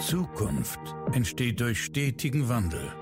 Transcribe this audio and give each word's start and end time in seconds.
Zukunft 0.00 0.78
entsteht 1.12 1.58
durch 1.60 1.82
stetigen 1.82 2.50
Wandel. 2.50 2.92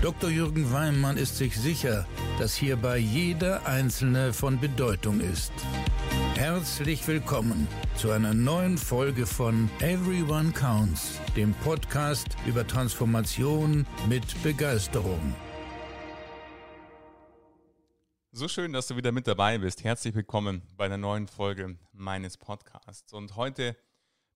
Dr. 0.00 0.30
Jürgen 0.30 0.72
Weimann 0.72 1.16
ist 1.16 1.36
sich 1.36 1.56
sicher, 1.56 2.06
dass 2.38 2.54
hierbei 2.54 2.98
jeder 2.98 3.66
Einzelne 3.66 4.32
von 4.32 4.60
Bedeutung 4.60 5.20
ist. 5.20 5.52
Herzlich 6.36 7.06
willkommen 7.08 7.66
zu 7.96 8.12
einer 8.12 8.32
neuen 8.32 8.78
Folge 8.78 9.26
von 9.26 9.68
Everyone 9.80 10.52
Counts, 10.52 11.18
dem 11.34 11.54
Podcast 11.54 12.28
über 12.46 12.64
Transformation 12.64 13.84
mit 14.08 14.42
Begeisterung. 14.44 15.34
So 18.30 18.46
schön, 18.46 18.72
dass 18.72 18.86
du 18.86 18.96
wieder 18.96 19.10
mit 19.10 19.26
dabei 19.26 19.58
bist. 19.58 19.82
Herzlich 19.82 20.14
willkommen 20.14 20.62
bei 20.76 20.84
einer 20.84 20.98
neuen 20.98 21.26
Folge 21.26 21.76
meines 21.92 22.38
Podcasts. 22.38 23.12
Und 23.12 23.34
heute 23.34 23.76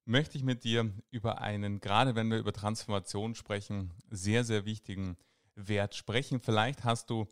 möchte 0.05 0.37
ich 0.37 0.43
mit 0.43 0.63
dir 0.63 0.91
über 1.09 1.41
einen, 1.41 1.79
gerade 1.79 2.15
wenn 2.15 2.29
wir 2.29 2.37
über 2.37 2.53
Transformation 2.53 3.35
sprechen, 3.35 3.91
sehr, 4.09 4.43
sehr 4.43 4.65
wichtigen 4.65 5.17
Wert 5.55 5.95
sprechen. 5.95 6.39
Vielleicht 6.39 6.83
hast 6.83 7.09
du 7.09 7.27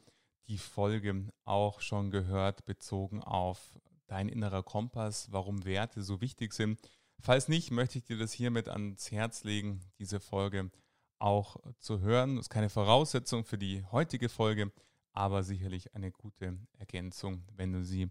die 0.47 0.57
Folge 0.57 1.31
auch 1.45 1.81
schon 1.81 2.11
gehört, 2.11 2.65
bezogen 2.65 3.21
auf 3.21 3.73
dein 4.07 4.27
innerer 4.27 4.63
Kompass, 4.63 5.31
warum 5.31 5.65
Werte 5.65 6.03
so 6.03 6.19
wichtig 6.19 6.53
sind. 6.53 6.79
Falls 7.19 7.47
nicht, 7.47 7.71
möchte 7.71 7.99
ich 7.99 8.03
dir 8.03 8.17
das 8.17 8.33
hiermit 8.33 8.67
ans 8.67 9.11
Herz 9.11 9.43
legen, 9.43 9.81
diese 9.97 10.19
Folge 10.19 10.71
auch 11.19 11.57
zu 11.79 12.01
hören. 12.01 12.35
Das 12.35 12.45
ist 12.45 12.49
keine 12.49 12.69
Voraussetzung 12.69 13.45
für 13.45 13.57
die 13.57 13.85
heutige 13.91 14.27
Folge, 14.27 14.73
aber 15.13 15.43
sicherlich 15.43 15.95
eine 15.95 16.11
gute 16.11 16.57
Ergänzung, 16.77 17.43
wenn 17.55 17.71
du 17.71 17.83
sie 17.83 18.09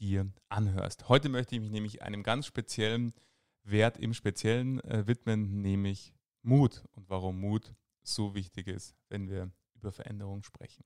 dir 0.00 0.30
anhörst. 0.48 1.08
Heute 1.08 1.28
möchte 1.28 1.54
ich 1.54 1.60
mich 1.60 1.70
nämlich 1.70 2.02
einem 2.02 2.22
ganz 2.22 2.46
speziellen 2.46 3.12
Wert 3.66 3.98
im 3.98 4.14
Speziellen 4.14 4.80
äh, 4.84 5.06
widmen, 5.06 5.60
nämlich 5.60 6.14
Mut 6.42 6.84
und 6.92 7.10
warum 7.10 7.40
Mut 7.40 7.74
so 8.02 8.34
wichtig 8.34 8.68
ist, 8.68 8.94
wenn 9.08 9.28
wir 9.28 9.50
über 9.74 9.90
Veränderung 9.90 10.44
sprechen. 10.44 10.84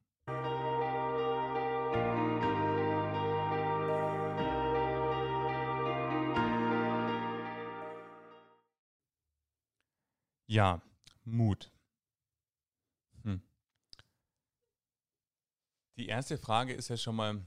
Ja, 10.47 10.82
Mut. 11.24 11.70
Hm. 13.22 13.42
Die 15.97 16.06
erste 16.06 16.38
Frage 16.38 16.72
ist 16.72 16.88
ja 16.88 16.97
schon 16.97 17.14
mal, 17.14 17.44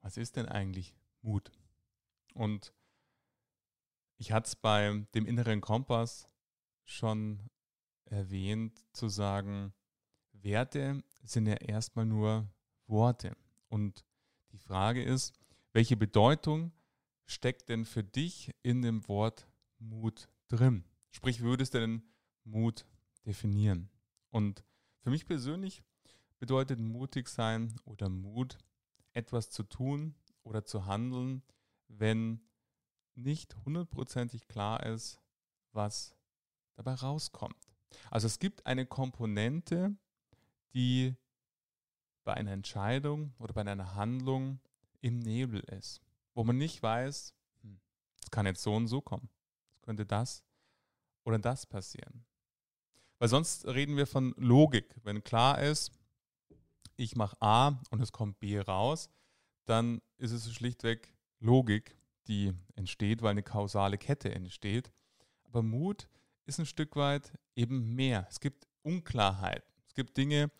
was 0.00 0.16
ist 0.16 0.36
denn 0.36 0.46
eigentlich 0.46 0.94
Mut? 1.20 1.50
Und 2.32 2.72
ich 4.22 4.30
hatte 4.30 4.46
es 4.46 4.54
bei 4.54 5.04
dem 5.16 5.26
inneren 5.26 5.60
Kompass 5.60 6.28
schon 6.84 7.40
erwähnt, 8.04 8.80
zu 8.92 9.08
sagen, 9.08 9.74
Werte 10.30 11.02
sind 11.24 11.48
ja 11.48 11.54
erstmal 11.54 12.06
nur 12.06 12.48
Worte. 12.86 13.36
Und 13.68 14.04
die 14.52 14.58
Frage 14.58 15.02
ist, 15.02 15.34
welche 15.72 15.96
Bedeutung 15.96 16.70
steckt 17.26 17.68
denn 17.68 17.84
für 17.84 18.04
dich 18.04 18.54
in 18.62 18.80
dem 18.80 19.08
Wort 19.08 19.48
Mut 19.80 20.28
drin? 20.46 20.84
Sprich, 21.10 21.40
würdest 21.40 21.74
du 21.74 21.80
denn 21.80 22.04
Mut 22.44 22.86
definieren? 23.26 23.90
Und 24.30 24.62
für 25.00 25.10
mich 25.10 25.26
persönlich 25.26 25.82
bedeutet 26.38 26.78
mutig 26.78 27.26
sein 27.26 27.74
oder 27.86 28.08
Mut, 28.08 28.56
etwas 29.14 29.50
zu 29.50 29.64
tun 29.64 30.14
oder 30.44 30.64
zu 30.64 30.86
handeln, 30.86 31.42
wenn 31.88 32.40
nicht 33.14 33.56
hundertprozentig 33.64 34.48
klar 34.48 34.84
ist, 34.84 35.20
was 35.72 36.14
dabei 36.74 36.94
rauskommt. 36.94 37.56
Also 38.10 38.26
es 38.26 38.38
gibt 38.38 38.66
eine 38.66 38.86
Komponente, 38.86 39.94
die 40.74 41.14
bei 42.24 42.34
einer 42.34 42.52
Entscheidung 42.52 43.34
oder 43.38 43.52
bei 43.52 43.62
einer 43.62 43.94
Handlung 43.94 44.60
im 45.00 45.18
Nebel 45.18 45.60
ist, 45.60 46.00
wo 46.34 46.44
man 46.44 46.56
nicht 46.56 46.82
weiß, 46.82 47.34
hm, 47.62 47.80
es 48.22 48.30
kann 48.30 48.46
jetzt 48.46 48.62
so 48.62 48.74
und 48.74 48.86
so 48.88 49.00
kommen, 49.00 49.28
es 49.72 49.82
könnte 49.82 50.06
das 50.06 50.44
oder 51.24 51.38
das 51.38 51.66
passieren. 51.66 52.24
Weil 53.18 53.28
sonst 53.28 53.66
reden 53.66 53.96
wir 53.96 54.06
von 54.06 54.34
Logik. 54.36 54.96
Wenn 55.04 55.22
klar 55.22 55.60
ist, 55.60 55.92
ich 56.96 57.14
mache 57.14 57.36
A 57.40 57.80
und 57.90 58.00
es 58.00 58.12
kommt 58.12 58.40
B 58.40 58.58
raus, 58.58 59.08
dann 59.64 60.00
ist 60.16 60.32
es 60.32 60.52
schlichtweg 60.52 61.14
Logik 61.38 61.96
die 62.28 62.52
entsteht, 62.76 63.22
weil 63.22 63.30
eine 63.30 63.42
kausale 63.42 63.98
Kette 63.98 64.34
entsteht. 64.34 64.92
Aber 65.44 65.62
Mut 65.62 66.08
ist 66.46 66.58
ein 66.58 66.66
Stück 66.66 66.96
weit 66.96 67.32
eben 67.56 67.94
mehr. 67.94 68.26
Es 68.30 68.40
gibt 68.40 68.66
Unklarheit. 68.82 69.64
Es 69.86 69.94
gibt 69.94 70.16
Dinge, 70.16 70.50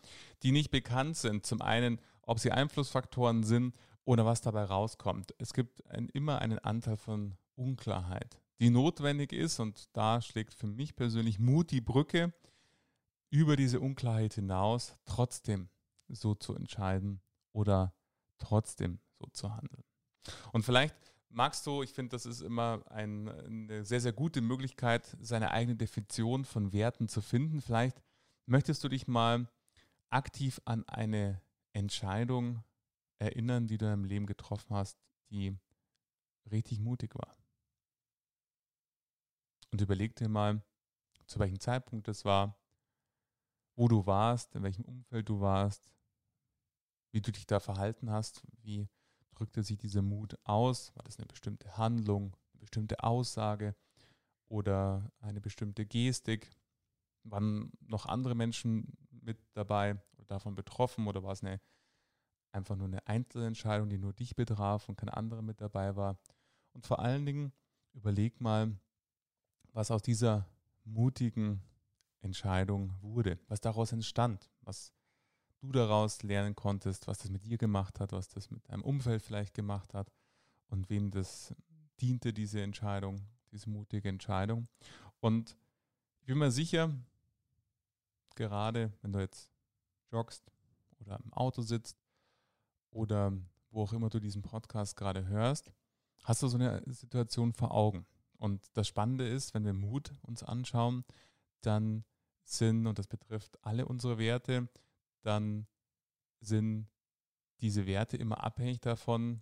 die 0.43 0.51
nicht 0.51 0.71
bekannt 0.71 1.17
sind. 1.17 1.45
Zum 1.45 1.61
einen, 1.61 1.99
ob 2.21 2.39
sie 2.39 2.51
Einflussfaktoren 2.51 3.43
sind 3.43 3.75
oder 4.05 4.25
was 4.25 4.41
dabei 4.41 4.63
rauskommt. 4.65 5.33
Es 5.39 5.53
gibt 5.53 5.85
ein, 5.89 6.09
immer 6.09 6.39
einen 6.39 6.59
Anteil 6.59 6.97
von 6.97 7.35
Unklarheit, 7.55 8.39
die 8.59 8.69
notwendig 8.69 9.33
ist. 9.33 9.59
Und 9.59 9.89
da 9.93 10.21
schlägt 10.21 10.53
für 10.53 10.67
mich 10.67 10.95
persönlich 10.95 11.39
Mut 11.39 11.71
die 11.71 11.81
Brücke, 11.81 12.33
über 13.29 13.55
diese 13.55 13.79
Unklarheit 13.79 14.35
hinaus 14.35 14.95
trotzdem 15.05 15.69
so 16.07 16.35
zu 16.35 16.53
entscheiden 16.55 17.19
oder 17.51 17.95
trotzdem 18.37 18.99
so 19.17 19.25
zu 19.33 19.55
handeln. 19.55 19.83
Und 20.51 20.63
vielleicht 20.63 20.95
magst 21.33 21.65
du, 21.65 21.83
ich 21.83 21.91
finde, 21.91 22.11
das 22.11 22.25
ist 22.25 22.41
immer 22.41 22.83
ein, 22.89 23.27
eine 23.27 23.85
sehr, 23.85 23.99
sehr 23.99 24.13
gute 24.13 24.41
Möglichkeit, 24.41 25.17
seine 25.19 25.51
eigene 25.51 25.75
Definition 25.75 26.45
von 26.45 26.73
Werten 26.73 27.07
zu 27.07 27.21
finden. 27.21 27.61
Vielleicht 27.61 28.01
möchtest 28.45 28.83
du 28.83 28.89
dich 28.89 29.07
mal 29.07 29.47
aktiv 30.09 30.61
an 30.65 30.87
eine 30.87 31.41
Entscheidung 31.73 32.63
erinnern, 33.19 33.67
die 33.67 33.77
du 33.77 33.85
deinem 33.85 34.05
Leben 34.05 34.25
getroffen 34.25 34.75
hast, 34.75 34.97
die 35.29 35.57
richtig 36.51 36.79
mutig 36.79 37.15
war. 37.15 37.35
Und 39.71 39.81
überleg 39.81 40.15
dir 40.15 40.29
mal, 40.29 40.61
zu 41.25 41.39
welchem 41.39 41.59
Zeitpunkt 41.59 42.07
es 42.07 42.25
war, 42.25 42.59
wo 43.75 43.87
du 43.87 44.05
warst, 44.05 44.55
in 44.55 44.63
welchem 44.63 44.85
Umfeld 44.85 45.27
du 45.29 45.39
warst, 45.39 45.91
wie 47.11 47.21
du 47.21 47.31
dich 47.31 47.47
da 47.47 47.59
verhalten 47.59 48.11
hast, 48.11 48.43
wie 48.61 48.87
drückte 49.33 49.63
sich 49.63 49.77
dieser 49.77 50.01
Mut 50.01 50.37
aus? 50.43 50.95
War 50.95 51.03
das 51.03 51.17
eine 51.17 51.27
bestimmte 51.27 51.77
Handlung, 51.77 52.35
eine 52.53 52.59
bestimmte 52.61 53.03
Aussage 53.03 53.75
oder 54.47 55.11
eine 55.19 55.41
bestimmte 55.41 55.85
Gestik? 55.85 56.51
Waren 57.23 57.71
noch 57.81 58.05
andere 58.05 58.35
Menschen 58.35 58.97
mit 59.11 59.37
dabei 59.53 60.01
oder 60.17 60.27
davon 60.27 60.55
betroffen 60.55 61.07
oder 61.07 61.23
war 61.23 61.31
es 61.31 61.43
eine, 61.43 61.61
einfach 62.51 62.75
nur 62.75 62.87
eine 62.87 63.07
Einzelentscheidung, 63.07 63.89
die 63.89 63.97
nur 63.97 64.13
dich 64.13 64.35
betraf 64.35 64.89
und 64.89 64.97
kein 64.97 65.09
anderer 65.09 65.41
mit 65.41 65.61
dabei 65.61 65.95
war? 65.95 66.19
Und 66.73 66.85
vor 66.85 66.99
allen 66.99 67.25
Dingen 67.25 67.53
überleg 67.93 68.41
mal, 68.41 68.77
was 69.71 69.91
aus 69.91 70.01
dieser 70.01 70.47
mutigen 70.83 71.61
Entscheidung 72.21 72.93
wurde, 73.01 73.39
was 73.47 73.61
daraus 73.61 73.91
entstand, 73.91 74.49
was 74.61 74.93
du 75.63 75.71
daraus 75.71 76.21
lernen 76.23 76.55
konntest, 76.55 77.07
was 77.07 77.19
das 77.19 77.31
mit 77.31 77.45
dir 77.45 77.57
gemacht 77.57 77.99
hat, 78.01 78.11
was 78.11 78.27
das 78.27 78.51
mit 78.51 78.67
deinem 78.69 78.83
Umfeld 78.83 79.21
vielleicht 79.21 79.53
gemacht 79.53 79.93
hat 79.93 80.11
und 80.67 80.89
wem 80.89 81.09
das 81.09 81.55
diente, 82.01 82.33
diese 82.33 82.61
Entscheidung, 82.61 83.21
diese 83.51 83.69
mutige 83.69 84.09
Entscheidung. 84.09 84.67
Und 85.21 85.55
ich 86.19 86.27
bin 86.27 86.37
mir 86.37 86.51
sicher, 86.51 86.93
gerade 88.35 88.91
wenn 89.01 89.13
du 89.13 89.19
jetzt 89.19 89.49
joggst 90.11 90.51
oder 90.99 91.17
im 91.23 91.31
Auto 91.33 91.61
sitzt 91.61 91.97
oder 92.91 93.31
wo 93.71 93.83
auch 93.83 93.93
immer 93.93 94.09
du 94.09 94.19
diesen 94.19 94.41
Podcast 94.41 94.97
gerade 94.97 95.27
hörst, 95.27 95.71
hast 96.23 96.43
du 96.43 96.47
so 96.47 96.57
eine 96.57 96.83
Situation 96.87 97.53
vor 97.53 97.71
Augen. 97.71 98.05
Und 98.37 98.61
das 98.73 98.89
Spannende 98.89 99.27
ist, 99.27 99.53
wenn 99.53 99.63
wir 99.63 99.73
Mut 99.73 100.13
uns 100.23 100.43
anschauen, 100.43 101.05
dann 101.61 102.03
sind, 102.43 102.85
und 102.85 102.99
das 102.99 103.07
betrifft 103.07 103.57
alle 103.65 103.85
unsere 103.85 104.17
Werte, 104.17 104.67
dann 105.23 105.67
sind 106.39 106.87
diese 107.61 107.85
Werte 107.85 108.17
immer 108.17 108.43
abhängig 108.43 108.81
davon, 108.81 109.41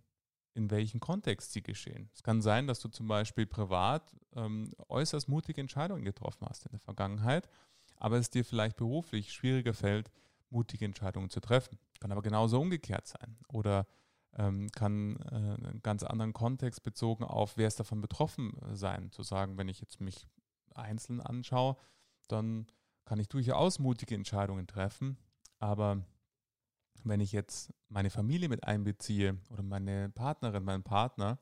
in 0.53 0.69
welchem 0.69 0.99
Kontext 0.99 1.53
sie 1.53 1.63
geschehen. 1.63 2.09
Es 2.13 2.23
kann 2.23 2.41
sein, 2.41 2.67
dass 2.67 2.79
du 2.79 2.89
zum 2.89 3.07
Beispiel 3.07 3.45
privat 3.45 4.15
ähm, 4.35 4.73
äußerst 4.89 5.29
mutige 5.29 5.61
Entscheidungen 5.61 6.03
getroffen 6.03 6.45
hast 6.47 6.65
in 6.65 6.71
der 6.71 6.79
Vergangenheit, 6.79 7.49
aber 7.95 8.17
es 8.17 8.29
dir 8.29 8.43
vielleicht 8.43 8.77
beruflich 8.77 9.31
schwieriger 9.31 9.73
fällt, 9.73 10.11
mutige 10.49 10.85
Entscheidungen 10.85 11.29
zu 11.29 11.39
treffen. 11.39 11.79
Kann 11.99 12.11
aber 12.11 12.21
genauso 12.21 12.59
umgekehrt 12.59 13.07
sein 13.07 13.37
oder 13.47 13.87
ähm, 14.33 14.69
kann 14.71 15.17
äh, 15.17 15.35
einen 15.35 15.81
ganz 15.81 16.03
anderen 16.03 16.33
Kontext 16.33 16.83
bezogen 16.83 17.23
auf, 17.23 17.57
wer 17.57 17.67
ist 17.67 17.79
davon 17.79 18.01
betroffen 18.01 18.57
sein, 18.73 19.11
zu 19.11 19.23
sagen, 19.23 19.57
wenn 19.57 19.69
ich 19.69 19.79
jetzt 19.79 20.01
mich 20.01 20.27
einzeln 20.73 21.21
anschaue, 21.21 21.77
dann 22.27 22.67
kann 23.05 23.19
ich 23.19 23.29
durchaus 23.29 23.79
mutige 23.79 24.15
Entscheidungen 24.15 24.67
treffen, 24.67 25.17
aber 25.61 26.03
wenn 27.03 27.19
ich 27.19 27.31
jetzt 27.31 27.73
meine 27.87 28.09
Familie 28.09 28.49
mit 28.49 28.63
einbeziehe 28.63 29.37
oder 29.49 29.63
meine 29.63 30.09
Partnerin, 30.09 30.63
meinen 30.63 30.83
Partner, 30.83 31.39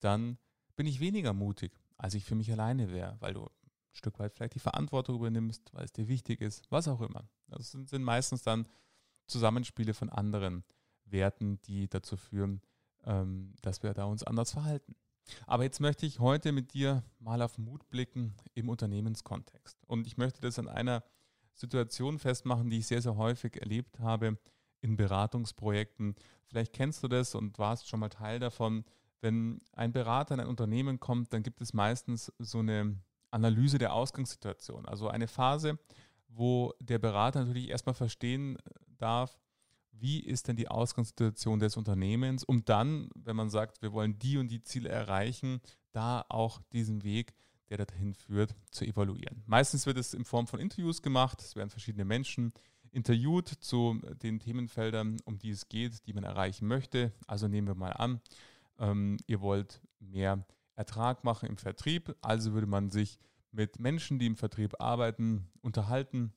dann 0.00 0.38
bin 0.76 0.86
ich 0.86 1.00
weniger 1.00 1.32
mutig, 1.32 1.72
als 1.96 2.14
ich 2.14 2.24
für 2.24 2.34
mich 2.34 2.52
alleine 2.52 2.92
wäre, 2.92 3.16
weil 3.20 3.34
du 3.34 3.44
ein 3.44 3.50
Stück 3.92 4.18
weit 4.18 4.34
vielleicht 4.34 4.54
die 4.54 4.60
Verantwortung 4.60 5.16
übernimmst, 5.16 5.72
weil 5.72 5.84
es 5.84 5.92
dir 5.92 6.08
wichtig 6.08 6.40
ist, 6.40 6.70
was 6.70 6.88
auch 6.88 7.00
immer. 7.00 7.28
Das 7.48 7.70
sind, 7.70 7.88
sind 7.88 8.02
meistens 8.02 8.42
dann 8.42 8.68
Zusammenspiele 9.26 9.94
von 9.94 10.10
anderen 10.10 10.64
Werten, 11.06 11.60
die 11.62 11.88
dazu 11.88 12.16
führen, 12.16 12.60
ähm, 13.04 13.54
dass 13.62 13.82
wir 13.82 13.94
da 13.94 14.04
uns 14.04 14.22
anders 14.24 14.52
verhalten. 14.52 14.94
Aber 15.46 15.62
jetzt 15.62 15.80
möchte 15.80 16.04
ich 16.04 16.18
heute 16.18 16.52
mit 16.52 16.74
dir 16.74 17.02
mal 17.18 17.40
auf 17.40 17.56
Mut 17.56 17.88
blicken 17.88 18.34
im 18.52 18.68
Unternehmenskontext. 18.68 19.82
Und 19.86 20.06
ich 20.06 20.18
möchte 20.18 20.42
das 20.42 20.58
an 20.58 20.68
einer 20.68 21.02
Situation 21.54 22.18
festmachen, 22.18 22.70
die 22.70 22.78
ich 22.78 22.86
sehr, 22.86 23.02
sehr 23.02 23.16
häufig 23.16 23.60
erlebt 23.60 24.00
habe 24.00 24.38
in 24.80 24.96
Beratungsprojekten. 24.96 26.14
Vielleicht 26.46 26.72
kennst 26.72 27.02
du 27.02 27.08
das 27.08 27.34
und 27.34 27.58
warst 27.58 27.88
schon 27.88 28.00
mal 28.00 28.10
Teil 28.10 28.38
davon. 28.38 28.84
Wenn 29.20 29.62
ein 29.72 29.92
Berater 29.92 30.34
in 30.34 30.40
ein 30.40 30.48
Unternehmen 30.48 31.00
kommt, 31.00 31.32
dann 31.32 31.42
gibt 31.42 31.60
es 31.60 31.72
meistens 31.72 32.32
so 32.38 32.58
eine 32.58 32.98
Analyse 33.30 33.78
der 33.78 33.94
Ausgangssituation. 33.94 34.86
Also 34.86 35.08
eine 35.08 35.26
Phase, 35.26 35.78
wo 36.28 36.72
der 36.80 36.98
Berater 36.98 37.44
natürlich 37.44 37.70
erstmal 37.70 37.94
verstehen 37.94 38.58
darf, 38.98 39.38
wie 39.92 40.20
ist 40.20 40.48
denn 40.48 40.56
die 40.56 40.68
Ausgangssituation 40.68 41.60
des 41.60 41.76
Unternehmens, 41.76 42.44
um 42.44 42.64
dann, 42.64 43.10
wenn 43.14 43.36
man 43.36 43.48
sagt, 43.48 43.80
wir 43.80 43.92
wollen 43.92 44.18
die 44.18 44.38
und 44.38 44.48
die 44.48 44.62
Ziele 44.62 44.88
erreichen, 44.88 45.60
da 45.92 46.24
auch 46.28 46.60
diesen 46.72 47.04
Weg, 47.04 47.32
der 47.70 47.78
dahin 47.78 48.14
führt, 48.14 48.54
zu 48.70 48.84
evaluieren. 48.84 49.42
Meistens 49.46 49.86
wird 49.86 49.98
es 49.98 50.14
in 50.14 50.24
Form 50.24 50.46
von 50.46 50.60
Interviews 50.60 51.02
gemacht, 51.02 51.40
es 51.40 51.56
werden 51.56 51.70
verschiedene 51.70 52.04
Menschen 52.04 52.52
interviewt 52.90 53.48
zu 53.48 54.00
den 54.22 54.38
Themenfeldern, 54.38 55.16
um 55.24 55.38
die 55.38 55.50
es 55.50 55.68
geht, 55.68 56.06
die 56.06 56.12
man 56.12 56.24
erreichen 56.24 56.68
möchte. 56.68 57.12
Also 57.26 57.48
nehmen 57.48 57.66
wir 57.66 57.74
mal 57.74 57.92
an, 57.92 58.20
ähm, 58.78 59.16
ihr 59.26 59.40
wollt 59.40 59.80
mehr 59.98 60.46
Ertrag 60.76 61.24
machen 61.24 61.48
im 61.48 61.56
Vertrieb, 61.56 62.14
also 62.20 62.52
würde 62.52 62.66
man 62.66 62.90
sich 62.90 63.18
mit 63.50 63.78
Menschen, 63.78 64.18
die 64.18 64.26
im 64.26 64.36
Vertrieb 64.36 64.80
arbeiten, 64.80 65.48
unterhalten, 65.60 66.32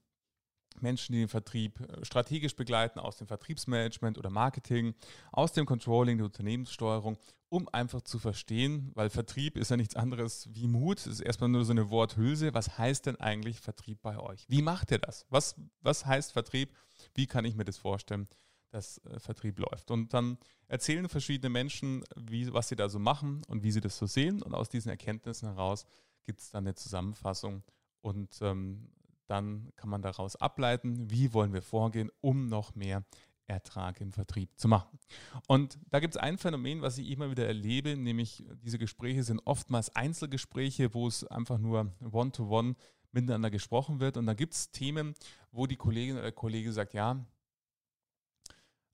Menschen, 0.81 1.13
die 1.13 1.19
den 1.19 1.27
Vertrieb 1.27 1.79
äh, 1.79 2.05
strategisch 2.05 2.55
begleiten, 2.55 2.99
aus 2.99 3.17
dem 3.17 3.27
Vertriebsmanagement 3.27 4.17
oder 4.17 4.29
Marketing, 4.29 4.93
aus 5.31 5.53
dem 5.53 5.65
Controlling, 5.65 6.17
der 6.17 6.25
Unternehmenssteuerung, 6.25 7.17
um 7.49 7.69
einfach 7.69 8.01
zu 8.01 8.19
verstehen, 8.19 8.91
weil 8.93 9.09
Vertrieb 9.09 9.57
ist 9.57 9.71
ja 9.71 9.77
nichts 9.77 9.95
anderes 9.95 10.49
wie 10.51 10.67
Mut, 10.67 11.05
ist 11.05 11.21
erstmal 11.21 11.49
nur 11.49 11.63
so 11.63 11.71
eine 11.71 11.89
Worthülse. 11.89 12.53
Was 12.53 12.77
heißt 12.77 13.05
denn 13.05 13.15
eigentlich 13.17 13.59
Vertrieb 13.61 14.01
bei 14.01 14.17
euch? 14.17 14.45
Wie 14.49 14.61
macht 14.61 14.91
ihr 14.91 14.99
das? 14.99 15.25
Was, 15.29 15.55
was 15.81 16.05
heißt 16.05 16.33
Vertrieb? 16.33 16.73
Wie 17.13 17.27
kann 17.27 17.45
ich 17.45 17.55
mir 17.55 17.65
das 17.65 17.77
vorstellen, 17.77 18.27
dass 18.71 18.97
äh, 19.05 19.19
Vertrieb 19.19 19.59
läuft? 19.59 19.91
Und 19.91 20.13
dann 20.13 20.37
erzählen 20.67 21.07
verschiedene 21.07 21.49
Menschen, 21.49 22.03
wie, 22.15 22.51
was 22.53 22.67
sie 22.67 22.75
da 22.75 22.89
so 22.89 22.99
machen 22.99 23.41
und 23.47 23.63
wie 23.63 23.71
sie 23.71 23.81
das 23.81 23.97
so 23.97 24.05
sehen. 24.05 24.41
Und 24.41 24.53
aus 24.53 24.69
diesen 24.69 24.89
Erkenntnissen 24.89 25.47
heraus 25.47 25.85
gibt 26.25 26.41
es 26.41 26.49
dann 26.49 26.65
eine 26.65 26.75
Zusammenfassung 26.75 27.63
und 28.01 28.39
ähm, 28.41 28.89
dann 29.27 29.71
kann 29.75 29.89
man 29.89 30.01
daraus 30.01 30.35
ableiten, 30.35 31.09
wie 31.11 31.33
wollen 31.33 31.53
wir 31.53 31.61
vorgehen, 31.61 32.09
um 32.21 32.47
noch 32.47 32.75
mehr 32.75 33.03
Ertrag 33.47 34.01
im 34.01 34.11
Vertrieb 34.11 34.49
zu 34.57 34.67
machen. 34.67 34.99
Und 35.47 35.79
da 35.89 35.99
gibt 35.99 36.15
es 36.15 36.21
ein 36.21 36.37
Phänomen, 36.37 36.81
was 36.81 36.97
ich 36.97 37.09
immer 37.09 37.31
wieder 37.31 37.47
erlebe, 37.47 37.95
nämlich 37.95 38.43
diese 38.61 38.77
Gespräche 38.77 39.23
sind 39.23 39.41
oftmals 39.45 39.95
Einzelgespräche, 39.95 40.93
wo 40.93 41.07
es 41.07 41.23
einfach 41.25 41.57
nur 41.57 41.91
one-to-one 42.11 42.71
-one 42.71 42.75
miteinander 43.11 43.49
gesprochen 43.49 43.99
wird. 43.99 44.17
Und 44.17 44.25
da 44.25 44.33
gibt 44.33 44.53
es 44.53 44.71
Themen, 44.71 45.13
wo 45.51 45.65
die 45.65 45.77
Kollegin 45.77 46.15
oder 46.15 46.23
der 46.23 46.31
Kollege 46.33 46.71
sagt, 46.73 46.93
ja, 46.93 47.25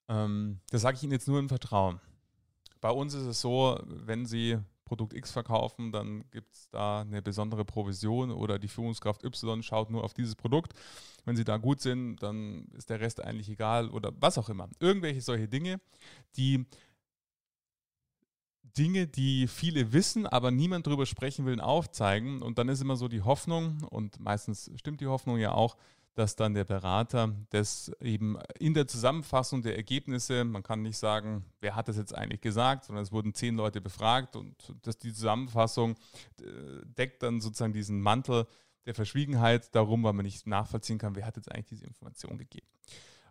ähm, 0.07 0.59
das 0.69 0.81
sage 0.81 0.97
ich 0.97 1.03
Ihnen 1.03 1.13
jetzt 1.13 1.27
nur 1.27 1.39
im 1.39 1.49
Vertrauen. 1.49 1.99
Bei 2.79 2.91
uns 2.91 3.13
ist 3.13 3.25
es 3.25 3.41
so, 3.41 3.79
wenn 3.85 4.25
Sie 4.25 4.59
Produkt 4.85 5.13
X 5.13 5.31
verkaufen, 5.31 5.91
dann 5.91 6.29
gibt 6.31 6.53
es 6.53 6.69
da 6.69 7.01
eine 7.01 7.21
besondere 7.21 7.65
Provision 7.65 8.31
oder 8.31 8.59
die 8.59 8.67
Führungskraft 8.67 9.23
Y 9.23 9.63
schaut 9.63 9.89
nur 9.89 10.03
auf 10.03 10.13
dieses 10.13 10.35
Produkt. 10.35 10.73
Wenn 11.25 11.35
sie 11.35 11.45
da 11.45 11.57
gut 11.57 11.81
sind, 11.81 12.17
dann 12.21 12.65
ist 12.75 12.89
der 12.89 12.99
Rest 12.99 13.23
eigentlich 13.23 13.49
egal 13.49 13.89
oder 13.89 14.11
was 14.19 14.37
auch 14.37 14.49
immer. 14.49 14.69
Irgendwelche 14.79 15.21
solche 15.21 15.47
Dinge, 15.47 15.79
die 16.35 16.65
Dinge, 18.77 19.07
die 19.07 19.47
viele 19.47 19.93
wissen, 19.93 20.25
aber 20.25 20.51
niemand 20.51 20.87
darüber 20.87 21.05
sprechen 21.05 21.45
will, 21.45 21.61
aufzeigen. 21.61 22.41
Und 22.41 22.57
dann 22.57 22.69
ist 22.69 22.81
immer 22.81 22.95
so 22.95 23.07
die 23.07 23.21
Hoffnung, 23.21 23.83
und 23.83 24.19
meistens 24.19 24.71
stimmt 24.75 25.01
die 25.01 25.07
Hoffnung 25.07 25.37
ja 25.37 25.51
auch, 25.51 25.77
dass 26.15 26.35
dann 26.35 26.53
der 26.53 26.63
Berater 26.63 27.33
das 27.49 27.91
eben 27.99 28.37
in 28.59 28.73
der 28.73 28.87
Zusammenfassung 28.87 29.61
der 29.63 29.75
Ergebnisse, 29.75 30.43
man 30.43 30.61
kann 30.61 30.81
nicht 30.81 30.97
sagen, 30.97 31.45
wer 31.59 31.75
hat 31.75 31.87
das 31.87 31.97
jetzt 31.97 32.13
eigentlich 32.13 32.41
gesagt, 32.41 32.85
sondern 32.85 33.03
es 33.03 33.11
wurden 33.11 33.33
zehn 33.33 33.55
Leute 33.55 33.81
befragt 33.81 34.35
und 34.35 34.55
dass 34.83 34.97
die 34.97 35.13
Zusammenfassung 35.13 35.95
äh, 36.39 36.85
deckt 36.85 37.23
dann 37.23 37.41
sozusagen 37.41 37.73
diesen 37.73 38.01
Mantel 38.01 38.45
der 38.85 38.93
Verschwiegenheit 38.93 39.73
darum, 39.73 40.03
weil 40.03 40.13
man 40.13 40.25
nicht 40.25 40.45
nachvollziehen 40.45 40.97
kann, 40.97 41.15
wer 41.15 41.25
hat 41.25 41.37
jetzt 41.37 41.51
eigentlich 41.51 41.67
diese 41.67 41.85
Information 41.85 42.37
gegeben. 42.37 42.67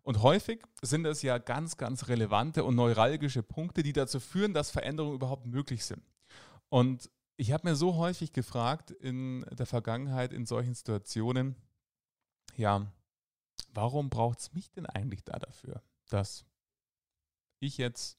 Und 0.02 0.22
häufig 0.22 0.60
sind 0.80 1.04
das 1.04 1.22
ja 1.22 1.38
ganz, 1.38 1.76
ganz 1.76 2.08
relevante 2.08 2.64
und 2.64 2.74
neuralgische 2.74 3.42
Punkte, 3.42 3.84
die 3.84 3.92
dazu 3.92 4.18
führen, 4.18 4.52
dass 4.52 4.70
Veränderungen 4.70 5.14
überhaupt 5.14 5.46
möglich 5.46 5.84
sind. 5.84 6.02
Und 6.68 7.08
ich 7.36 7.52
habe 7.52 7.68
mir 7.68 7.76
so 7.76 7.96
häufig 7.96 8.32
gefragt 8.32 8.90
in 8.90 9.46
der 9.52 9.66
Vergangenheit 9.66 10.32
in 10.32 10.46
solchen 10.46 10.74
Situationen, 10.74 11.54
ja, 12.56 12.86
warum 13.72 14.10
braucht 14.10 14.40
es 14.40 14.52
mich 14.52 14.70
denn 14.70 14.86
eigentlich 14.86 15.24
da 15.24 15.38
dafür, 15.38 15.82
dass 16.08 16.44
ich 17.60 17.78
jetzt 17.78 18.18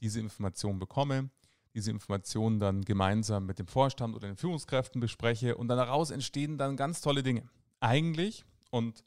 diese 0.00 0.20
Information 0.20 0.78
bekomme, 0.78 1.30
diese 1.74 1.90
Informationen 1.90 2.60
dann 2.60 2.82
gemeinsam 2.82 3.46
mit 3.46 3.58
dem 3.58 3.66
Vorstand 3.66 4.14
oder 4.14 4.28
den 4.28 4.36
Führungskräften 4.36 5.00
bespreche 5.00 5.56
und 5.56 5.68
dann 5.68 5.78
daraus 5.78 6.10
entstehen 6.10 6.56
dann 6.58 6.76
ganz 6.76 7.00
tolle 7.00 7.22
Dinge. 7.22 7.48
Eigentlich, 7.80 8.44
und 8.70 9.04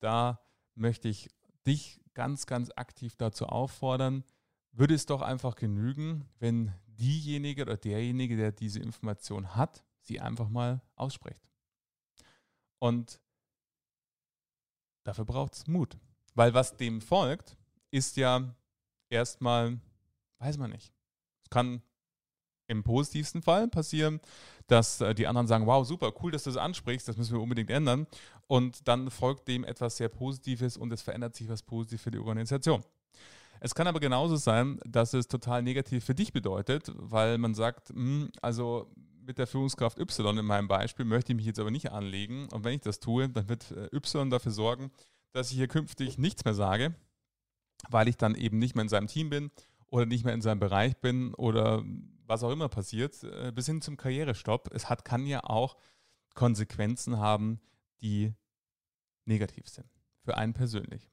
da 0.00 0.40
möchte 0.74 1.08
ich 1.08 1.30
dich 1.66 2.00
ganz, 2.12 2.46
ganz 2.46 2.70
aktiv 2.76 3.16
dazu 3.16 3.46
auffordern, 3.46 4.24
würde 4.72 4.94
es 4.94 5.06
doch 5.06 5.22
einfach 5.22 5.54
genügen, 5.54 6.28
wenn 6.38 6.72
diejenige 6.86 7.62
oder 7.62 7.76
derjenige, 7.76 8.36
der 8.36 8.52
diese 8.52 8.80
Information 8.80 9.56
hat, 9.56 9.84
sie 10.00 10.20
einfach 10.20 10.48
mal 10.48 10.82
ausspricht. 10.96 11.48
Und 12.78 13.20
Dafür 15.04 15.24
braucht 15.24 15.54
es 15.54 15.66
Mut. 15.66 15.96
Weil 16.34 16.54
was 16.54 16.76
dem 16.76 17.00
folgt, 17.00 17.56
ist 17.90 18.16
ja 18.16 18.54
erstmal, 19.08 19.78
weiß 20.38 20.58
man 20.58 20.70
nicht. 20.70 20.92
Es 21.44 21.50
kann 21.50 21.82
im 22.66 22.82
positivsten 22.82 23.42
Fall 23.42 23.68
passieren, 23.68 24.20
dass 24.66 25.00
äh, 25.00 25.14
die 25.14 25.26
anderen 25.26 25.46
sagen, 25.46 25.66
wow, 25.66 25.86
super, 25.86 26.12
cool, 26.22 26.32
dass 26.32 26.44
du 26.44 26.50
das 26.50 26.56
ansprichst, 26.56 27.06
das 27.06 27.16
müssen 27.16 27.34
wir 27.34 27.42
unbedingt 27.42 27.70
ändern. 27.70 28.06
Und 28.46 28.88
dann 28.88 29.10
folgt 29.10 29.48
dem 29.48 29.64
etwas 29.64 29.98
sehr 29.98 30.08
Positives 30.08 30.76
und 30.76 30.92
es 30.92 31.02
verändert 31.02 31.36
sich 31.36 31.48
was 31.48 31.62
Positives 31.62 32.02
für 32.02 32.10
die 32.10 32.18
Organisation. 32.18 32.82
Es 33.60 33.74
kann 33.74 33.86
aber 33.86 34.00
genauso 34.00 34.36
sein, 34.36 34.80
dass 34.84 35.14
es 35.14 35.28
total 35.28 35.62
negativ 35.62 36.04
für 36.04 36.14
dich 36.14 36.32
bedeutet, 36.32 36.90
weil 36.96 37.38
man 37.38 37.54
sagt, 37.54 37.90
hm, 37.90 38.30
also 38.42 38.90
mit 39.26 39.38
der 39.38 39.46
Führungskraft 39.46 39.98
Y 39.98 40.38
in 40.38 40.44
meinem 40.44 40.68
Beispiel 40.68 41.04
möchte 41.04 41.32
ich 41.32 41.36
mich 41.36 41.46
jetzt 41.46 41.58
aber 41.58 41.70
nicht 41.70 41.92
anlegen. 41.92 42.48
Und 42.50 42.64
wenn 42.64 42.74
ich 42.74 42.80
das 42.80 43.00
tue, 43.00 43.28
dann 43.28 43.48
wird 43.48 43.70
äh, 43.70 43.88
Y 43.94 44.30
dafür 44.30 44.52
sorgen, 44.52 44.90
dass 45.32 45.50
ich 45.50 45.56
hier 45.56 45.68
künftig 45.68 46.18
nichts 46.18 46.44
mehr 46.44 46.54
sage, 46.54 46.94
weil 47.88 48.08
ich 48.08 48.16
dann 48.16 48.34
eben 48.34 48.58
nicht 48.58 48.74
mehr 48.74 48.82
in 48.82 48.88
seinem 48.88 49.08
Team 49.08 49.30
bin 49.30 49.50
oder 49.88 50.06
nicht 50.06 50.24
mehr 50.24 50.34
in 50.34 50.42
seinem 50.42 50.60
Bereich 50.60 50.96
bin 50.96 51.34
oder 51.34 51.84
was 52.26 52.42
auch 52.42 52.50
immer 52.50 52.68
passiert, 52.68 53.22
äh, 53.24 53.52
bis 53.52 53.66
hin 53.66 53.80
zum 53.80 53.96
Karrierestopp. 53.96 54.70
Es 54.72 54.88
hat, 54.88 55.04
kann 55.04 55.26
ja 55.26 55.44
auch 55.44 55.76
Konsequenzen 56.34 57.18
haben, 57.18 57.60
die 58.00 58.34
negativ 59.24 59.68
sind. 59.68 59.88
Für 60.22 60.36
einen 60.36 60.52
persönlich. 60.52 61.10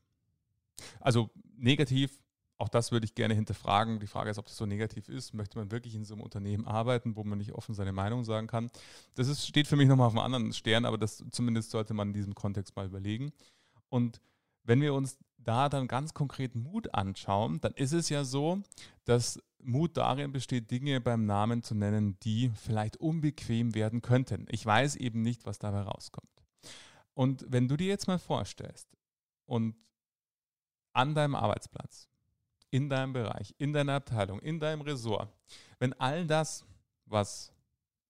Also 0.99 1.29
negativ 1.57 2.19
auch 2.61 2.69
das 2.69 2.91
würde 2.91 3.05
ich 3.05 3.15
gerne 3.15 3.33
hinterfragen. 3.33 3.99
Die 3.99 4.07
Frage 4.07 4.29
ist, 4.29 4.37
ob 4.37 4.45
das 4.45 4.55
so 4.55 4.67
negativ 4.67 5.09
ist. 5.09 5.33
Möchte 5.33 5.57
man 5.57 5.71
wirklich 5.71 5.95
in 5.95 6.05
so 6.05 6.13
einem 6.13 6.21
Unternehmen 6.21 6.65
arbeiten, 6.65 7.15
wo 7.15 7.23
man 7.23 7.39
nicht 7.39 7.53
offen 7.53 7.73
seine 7.73 7.91
Meinung 7.91 8.23
sagen 8.23 8.45
kann? 8.45 8.69
Das 9.15 9.27
ist, 9.27 9.47
steht 9.47 9.67
für 9.67 9.75
mich 9.75 9.87
nochmal 9.87 10.05
auf 10.05 10.13
einem 10.13 10.23
anderen 10.23 10.53
Stern, 10.53 10.85
aber 10.85 10.99
das 10.99 11.23
zumindest 11.31 11.71
sollte 11.71 11.95
man 11.95 12.09
in 12.09 12.13
diesem 12.13 12.35
Kontext 12.35 12.75
mal 12.75 12.85
überlegen. 12.85 13.33
Und 13.89 14.21
wenn 14.63 14.79
wir 14.79 14.93
uns 14.93 15.17
da 15.39 15.69
dann 15.69 15.87
ganz 15.87 16.13
konkret 16.13 16.53
Mut 16.53 16.93
anschauen, 16.93 17.59
dann 17.61 17.73
ist 17.73 17.93
es 17.93 18.09
ja 18.09 18.23
so, 18.23 18.61
dass 19.05 19.41
Mut 19.57 19.97
darin 19.97 20.31
besteht, 20.31 20.69
Dinge 20.69 21.01
beim 21.01 21.25
Namen 21.25 21.63
zu 21.63 21.73
nennen, 21.73 22.19
die 22.19 22.51
vielleicht 22.53 22.97
unbequem 22.97 23.73
werden 23.73 24.03
könnten. 24.03 24.45
Ich 24.49 24.63
weiß 24.63 24.97
eben 24.97 25.23
nicht, 25.23 25.47
was 25.47 25.57
dabei 25.57 25.81
rauskommt. 25.81 26.29
Und 27.15 27.43
wenn 27.49 27.67
du 27.67 27.75
dir 27.75 27.87
jetzt 27.87 28.07
mal 28.07 28.19
vorstellst 28.19 28.87
und 29.45 29.75
an 30.93 31.15
deinem 31.15 31.33
Arbeitsplatz 31.33 32.10
in 32.71 32.89
deinem 32.89 33.13
Bereich, 33.13 33.53
in 33.57 33.73
deiner 33.73 33.93
Abteilung, 33.93 34.39
in 34.39 34.59
deinem 34.59 34.81
Ressort, 34.81 35.31
wenn 35.77 35.93
all 35.99 36.25
das, 36.25 36.65
was 37.05 37.53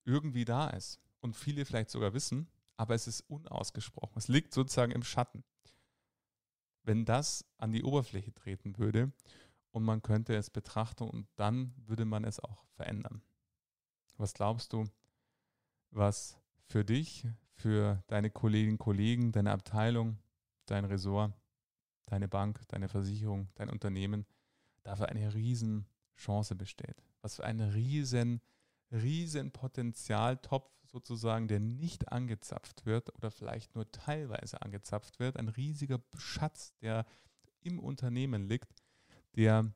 irgendwie 0.06 0.46
da 0.46 0.70
ist 0.70 1.00
und 1.20 1.36
viele 1.36 1.66
vielleicht 1.66 1.90
sogar 1.90 2.14
wissen, 2.14 2.48
aber 2.78 2.96
es 2.96 3.08
ist 3.08 3.22
unausgesprochen, 3.22 4.14
es 4.16 4.28
liegt 4.28 4.54
sozusagen 4.54 4.92
im 4.92 5.04
Schatten, 5.04 5.44
wenn 6.84 7.06
das 7.06 7.46
an 7.58 7.72
die 7.72 7.84
Oberfläche 7.84 8.34
treten 8.34 8.78
würde 8.78 9.12
und 9.72 9.84
man 9.84 10.02
könnte 10.02 10.36
es 10.36 10.50
betrachten 10.50 11.04
und 11.04 11.28
dann 11.36 11.74
würde 11.78 12.06
man 12.06 12.24
es 12.24 12.40
auch 12.40 12.64
verändern. 12.76 13.22
Was 14.18 14.34
glaubst 14.34 14.74
du, 14.74 14.86
was 15.90 16.38
für 16.68 16.86
dich, 16.86 17.28
für 17.56 18.04
deine 18.08 18.30
Kolleginnen 18.30 18.74
und 18.74 18.80
Kollegen, 18.80 19.32
deine 19.32 19.52
Abteilung, 19.52 20.18
dein 20.66 20.86
Ressort, 20.86 21.34
deine 22.06 22.28
Bank, 22.28 22.62
deine 22.68 22.88
Versicherung, 22.88 23.50
dein 23.56 23.70
Unternehmen 23.70 24.26
dafür 24.84 25.10
eine 25.10 25.34
Riesenchance 25.34 26.56
besteht. 26.56 27.04
Was 27.22 27.36
für 27.36 27.44
ein 27.44 27.62
riesen, 27.62 28.42
riesen 28.92 29.52
Potenzialtopf 29.52 30.70
sozusagen, 30.88 31.48
der 31.48 31.60
nicht 31.60 32.12
angezapft 32.12 32.86
wird 32.86 33.16
oder 33.16 33.32
vielleicht 33.32 33.76
nur 33.76 33.90
teilweise 33.92 34.62
angezapft 34.62 35.20
wird. 35.20 35.38
Ein 35.38 35.48
riesiger 35.48 36.00
Schatz, 36.18 36.76
der 36.82 37.06
im 37.62 37.80
Unternehmen 37.80 38.48
liegt, 38.48 38.74
der 39.36 39.74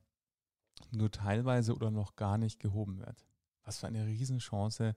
nur 0.91 1.12
teilweise 1.12 1.74
oder 1.74 1.91
noch 1.91 2.15
gar 2.15 2.38
nicht 2.38 2.59
gehoben 2.59 3.00
wird. 3.00 3.25
Was 3.63 3.79
für 3.79 3.88
eine 3.88 4.05
Riesenchance 4.05 4.95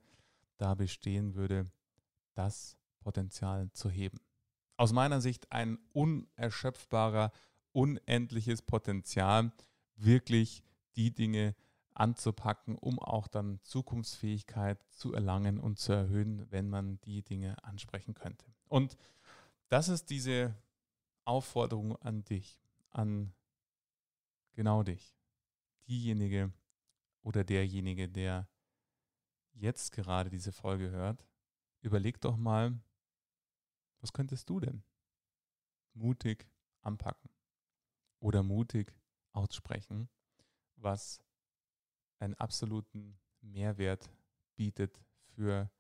da 0.57 0.75
bestehen 0.75 1.35
würde, 1.35 1.67
das 2.35 2.77
Potenzial 3.01 3.71
zu 3.73 3.89
heben. 3.89 4.19
Aus 4.77 4.93
meiner 4.93 5.21
Sicht 5.21 5.51
ein 5.51 5.79
unerschöpfbarer, 5.93 7.33
unendliches 7.73 8.63
Potenzial, 8.63 9.53
wirklich 9.99 10.63
die 10.97 11.15
Dinge 11.15 11.55
anzupacken, 11.95 12.77
um 12.77 12.99
auch 12.99 13.27
dann 13.29 13.61
Zukunftsfähigkeit 13.63 14.83
zu 14.91 15.13
erlangen 15.13 15.59
und 15.59 15.79
zu 15.79 15.93
erhöhen, 15.93 16.51
wenn 16.51 16.69
man 16.69 17.01
die 17.03 17.23
Dinge 17.23 17.63
ansprechen 17.65 18.15
könnte. 18.15 18.47
Und 18.69 18.97
das 19.69 19.89
ist 19.89 20.11
diese 20.11 20.55
Aufforderung 21.25 21.97
an 21.97 22.25
dich, 22.25 22.61
an 22.91 23.35
genau 24.53 24.83
dich, 24.83 25.17
diejenige 25.89 26.53
oder 27.23 27.45
derjenige, 27.45 28.09
der 28.09 28.49
jetzt 29.53 29.93
gerade 29.93 30.31
diese 30.31 30.53
Folge 30.53 30.91
hört, 30.91 31.27
überleg 31.81 32.21
doch 32.21 32.37
mal, 32.37 32.79
was 34.01 34.13
könntest 34.13 34.49
du 34.49 34.61
denn 34.61 34.83
mutig 35.95 36.49
anpacken 36.83 37.29
oder 38.21 38.43
mutig 38.43 38.95
aussprechen, 39.33 40.09
was 40.77 41.21
einen 42.19 42.35
absoluten 42.35 43.19
Mehrwert 43.41 44.11
bietet 44.57 45.01
für 45.35 45.71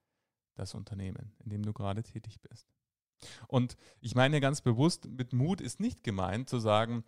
das 0.55 0.75
Unternehmen, 0.75 1.35
in 1.39 1.51
dem 1.51 1.63
du 1.63 1.73
gerade 1.73 2.03
tätig 2.03 2.41
bist. 2.41 2.69
Und 3.49 3.77
ich 4.01 4.15
meine 4.15 4.41
ganz 4.41 4.61
bewusst, 4.61 5.09
mit 5.09 5.33
Mut 5.33 5.61
ist 5.61 5.81
nicht 5.81 6.03
gemeint 6.03 6.49
zu 6.49 6.59
sagen, 6.59 7.05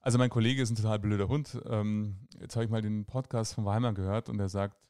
also 0.00 0.16
mein 0.16 0.30
Kollege 0.30 0.62
ist 0.62 0.70
ein 0.70 0.76
total 0.76 0.98
blöder 0.98 1.28
Hund. 1.28 1.60
Ähm, 1.66 2.28
jetzt 2.40 2.56
habe 2.56 2.64
ich 2.64 2.70
mal 2.70 2.82
den 2.82 3.04
Podcast 3.04 3.54
von 3.54 3.64
Weimar 3.64 3.92
gehört 3.92 4.28
und 4.28 4.38
er 4.38 4.48
sagt, 4.48 4.88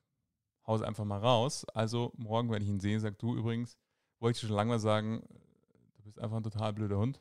haus 0.66 0.82
einfach 0.82 1.04
mal 1.04 1.18
raus. 1.18 1.64
Also 1.75 2.12
morgen, 2.16 2.50
wenn 2.50 2.62
ich 2.62 2.68
ihn 2.68 2.80
sehe, 2.80 3.00
sagt 3.00 3.22
du 3.22 3.34
übrigens, 3.34 3.76
wollte 4.20 4.37
ich 4.37 4.46
schon 4.46 4.54
lange 4.54 4.70
mal 4.70 4.78
sagen, 4.78 5.22
du 5.96 6.02
bist 6.04 6.20
einfach 6.20 6.37
ein 6.37 6.42
total 6.42 6.72
blöder 6.72 6.98
Hund. 6.98 7.20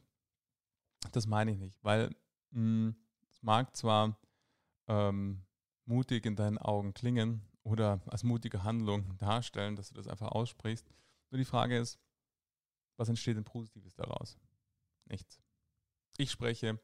Das 1.11 1.27
meine 1.27 1.51
ich 1.51 1.57
nicht, 1.57 1.77
weil 1.81 2.13
hm, 2.51 2.95
es 3.37 3.43
mag 3.43 3.75
zwar 3.75 4.19
ähm, 4.87 5.43
mutig 5.85 6.25
in 6.25 6.35
deinen 6.35 6.57
Augen 6.57 6.93
klingen 6.93 7.41
oder 7.63 8.01
als 8.07 8.23
mutige 8.23 8.63
Handlung 8.63 9.17
darstellen, 9.17 9.75
dass 9.75 9.89
du 9.89 9.95
das 9.95 10.07
einfach 10.07 10.29
aussprichst. 10.29 10.89
Nur 11.29 11.37
die 11.37 11.45
Frage 11.45 11.77
ist, 11.77 11.99
was 12.97 13.09
entsteht 13.09 13.37
denn 13.37 13.43
Positives 13.43 13.95
daraus? 13.95 14.37
Nichts. 15.05 15.39
Ich 16.17 16.31
spreche 16.31 16.79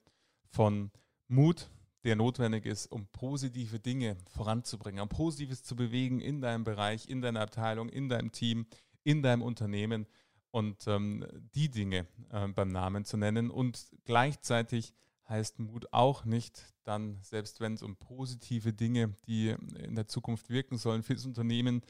von 0.50 0.92
Mut, 1.28 1.70
der 2.04 2.16
notwendig 2.16 2.66
ist, 2.66 2.88
um 2.88 3.08
positive 3.08 3.80
Dinge 3.80 4.18
voranzubringen, 4.28 5.02
um 5.02 5.10
Positives 5.10 5.64
zu 5.64 5.76
bewegen 5.76 6.20
in 6.20 6.42
deinem 6.42 6.64
Bereich, 6.64 7.10
in 7.10 7.22
deiner 7.22 7.42
Abteilung, 7.42 7.90
in 7.90 8.10
deinem 8.10 8.32
Team, 8.32 8.68
in 9.04 9.24
deinem 9.24 9.42
Unternehmen 9.42 10.06
und 10.52 10.86
ähm, 10.88 11.26
die 11.56 11.70
Dinge 11.70 12.06
äh, 12.30 12.48
beim 12.50 12.68
Namen 12.68 13.06
zu 13.06 13.18
nennen. 13.18 13.50
Und 13.50 13.88
gleichzeitig 14.04 14.94
heißt 15.28 15.60
Mut 15.60 15.92
auch 15.92 16.26
nicht 16.26 16.74
dann, 16.84 17.18
selbst 17.22 17.60
wenn 17.60 17.74
es 17.74 17.84
um 17.84 17.96
positive 17.96 18.74
Dinge, 18.74 19.16
die 19.26 19.50
in 19.50 19.96
der 19.96 20.08
Zukunft 20.08 20.50
wirken 20.50 20.78
sollen, 20.78 21.04
für 21.04 21.16
das 21.16 21.26
Unternehmen 21.26 21.82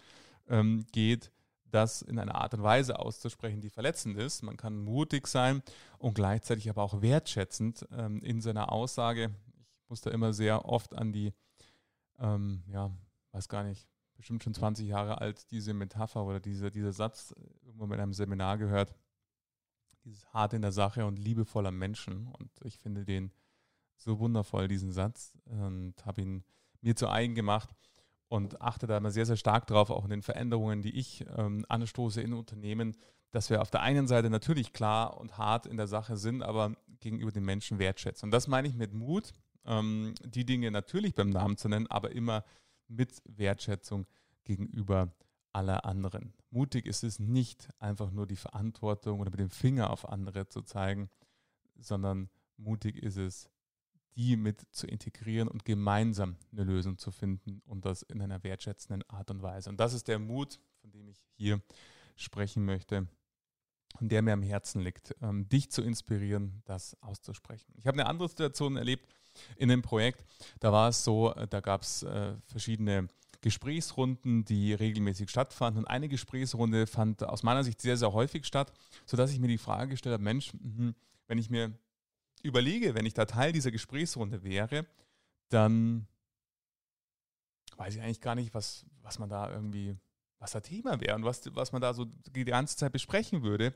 ähm, 0.48 0.86
geht, 0.92 1.32
das 1.72 2.02
in 2.04 2.20
einer 2.20 2.36
Art 2.36 2.54
und 2.54 2.64
Weise 2.64 3.00
auszusprechen, 3.00 3.62
die 3.62 3.70
verletzend 3.70 4.18
ist. 4.18 4.44
Man 4.44 4.58
kann 4.58 4.78
mutig 4.78 5.28
sein 5.28 5.64
und 5.98 6.14
gleichzeitig 6.14 6.70
aber 6.70 6.84
auch 6.84 7.02
wertschätzend 7.02 7.88
ähm, 7.92 8.22
in 8.22 8.42
seiner 8.42 8.72
Aussage. 8.72 9.32
Ich 9.82 9.90
muss 9.90 10.02
da 10.02 10.12
immer 10.12 10.34
sehr 10.34 10.66
oft 10.66 10.94
an 10.94 11.12
die, 11.12 11.34
ähm, 12.20 12.64
ja, 12.68 12.92
weiß 13.32 13.50
gar 13.50 13.64
nicht, 13.64 13.88
bestimmt 14.16 14.44
schon 14.44 14.54
20 14.54 14.88
Jahre 14.88 15.20
alt, 15.20 15.50
diese 15.52 15.74
Metapher 15.74 16.24
oder 16.24 16.40
diese, 16.40 16.70
dieser 16.70 16.94
Satz 16.94 17.34
irgendwann 17.66 17.90
mit 17.90 18.00
einem 18.00 18.14
Seminar 18.14 18.58
gehört. 18.58 18.94
Dieses 20.04 20.26
hart 20.34 20.54
in 20.54 20.62
der 20.62 20.72
Sache 20.72 21.06
und 21.06 21.18
liebevoller 21.18 21.72
Menschen. 21.72 22.28
Und 22.28 22.50
ich 22.64 22.80
finde 22.80 23.06
den 23.06 23.32
so 23.96 24.20
wundervoll, 24.20 24.68
diesen 24.68 24.92
Satz, 24.92 25.38
und 25.46 25.94
habe 26.06 26.22
ihn 26.22 26.44
mir 26.82 26.96
zu 26.96 27.10
eigen 27.10 27.36
gemacht 27.36 27.70
und 28.28 28.62
achte 28.62 28.88
da 28.88 28.98
immer 28.98 29.12
sehr, 29.12 29.26
sehr 29.26 29.38
stark 29.38 29.68
drauf, 29.68 29.90
auch 29.90 30.04
in 30.04 30.10
den 30.10 30.22
Veränderungen, 30.22 30.82
die 30.82 30.98
ich 30.98 31.26
ähm, 31.38 31.66
anstoße 31.70 32.22
in 32.22 32.34
Unternehmen, 32.34 32.98
dass 33.32 33.50
wir 33.50 33.62
auf 33.62 33.72
der 33.72 33.82
einen 33.82 34.08
Seite 34.08 34.30
natürlich 34.30 34.74
klar 34.74 35.18
und 35.20 35.38
hart 35.38 35.66
in 35.66 35.78
der 35.78 35.88
Sache 35.88 36.18
sind, 36.18 36.44
aber 36.44 36.76
gegenüber 37.00 37.32
den 37.32 37.46
Menschen 37.46 37.80
wertschätzen. 37.80 38.28
Und 38.28 38.32
das 38.32 38.48
meine 38.48 38.68
ich 38.68 38.76
mit 38.76 38.94
Mut, 38.94 39.34
ähm, 39.66 40.14
die 40.24 40.46
Dinge 40.46 40.72
natürlich 40.72 41.14
beim 41.14 41.30
Namen 41.30 41.58
zu 41.58 41.70
nennen, 41.70 41.88
aber 41.88 42.12
immer 42.12 42.44
mit 42.88 43.22
Wertschätzung 43.26 44.06
gegenüber 44.44 45.12
aller 45.54 45.86
anderen. 45.86 46.34
Mutig 46.50 46.86
ist 46.86 47.04
es 47.04 47.20
nicht, 47.20 47.70
einfach 47.80 48.12
nur 48.12 48.28
die 48.28 48.36
Verantwortung 48.36 49.20
oder 49.20 49.32
mit 49.32 49.40
dem 49.40 49.50
Finger 49.50 49.90
auf 49.90 50.08
andere 50.10 50.48
zu 50.48 50.62
zeigen, 50.62 51.10
sondern 51.76 52.30
mutig 52.58 52.98
ist 52.98 53.18
es, 53.18 53.50
die 54.16 54.36
mit 54.36 54.62
zu 54.72 54.86
integrieren 54.88 55.48
und 55.48 55.66
gemeinsam 55.66 56.36
eine 56.52 56.64
Lösung 56.64 56.98
zu 56.98 57.12
finden 57.12 57.62
und 57.66 57.86
das 57.86 58.04
in 58.04 58.22
einer 58.22 58.44
wertschätzenden 58.44 59.08
Art 59.10 59.32
und 59.32 59.42
Weise. 59.42 59.70
Und 59.70 59.80
das 59.80 59.94
ist 59.94 60.08
der 60.08 60.20
Mut, 60.20 60.60
von 60.82 60.92
dem 60.92 61.08
ich 61.08 61.26
hier 61.36 61.62
sprechen 62.16 62.66
möchte 62.66 63.08
und 64.00 64.12
der 64.12 64.22
mir 64.22 64.34
am 64.34 64.44
Herzen 64.44 64.82
liegt, 64.82 65.16
ähm, 65.22 65.50
dich 65.50 65.72
zu 65.72 65.82
inspirieren, 65.82 66.62
das 66.66 67.02
auszusprechen. 67.02 67.74
Ich 67.78 67.88
habe 67.88 68.00
eine 68.00 68.08
andere 68.08 68.30
Situation 68.30 68.78
erlebt 68.78 69.08
in 69.56 69.70
dem 69.70 69.82
Projekt. 69.82 70.26
Da 70.60 70.72
war 70.72 70.90
es 70.90 71.04
so, 71.04 71.34
äh, 71.34 71.48
da 71.48 71.60
gab 71.60 71.82
es 71.82 72.04
äh, 72.04 72.36
verschiedene 72.46 73.08
Gesprächsrunden, 73.44 74.46
die 74.46 74.74
regelmäßig 74.74 75.30
stattfanden. 75.30 75.84
Und 75.84 75.90
eine 75.90 76.10
Gesprächsrunde 76.10 76.88
fand 76.88 77.24
aus 77.24 77.44
meiner 77.44 77.64
Sicht 77.64 77.82
sehr, 77.82 77.98
sehr 77.98 78.14
häufig 78.14 78.46
statt, 78.46 78.74
sodass 79.06 79.32
ich 79.32 79.40
mir 79.40 79.48
die 79.50 79.60
Frage 79.60 79.92
gestellt 79.92 80.14
habe, 80.14 80.24
Mensch, 80.24 80.52
mh, 80.54 80.94
wenn 81.28 81.38
ich 81.38 81.50
mir 81.50 81.72
überlege, 82.42 82.96
wenn 82.96 83.06
ich 83.06 83.14
da 83.14 83.26
Teil 83.26 83.52
dieser 83.52 83.72
Gesprächsrunde 83.72 84.44
wäre, 84.44 84.86
dann 85.50 86.08
weiß 87.78 87.96
ich 87.96 88.02
eigentlich 88.02 88.22
gar 88.22 88.36
nicht, 88.36 88.54
was, 88.54 88.86
was 89.02 89.20
man 89.20 89.30
da 89.30 89.52
irgendwie, 89.52 89.98
was 90.40 90.52
da 90.52 90.62
Thema 90.62 91.02
wäre 91.02 91.16
und 91.16 91.26
was, 91.26 91.42
was 91.54 91.72
man 91.74 91.82
da 91.82 91.94
so 91.94 92.06
die 92.06 92.46
ganze 92.46 92.78
Zeit 92.78 92.94
besprechen 92.94 93.44
würde. 93.44 93.74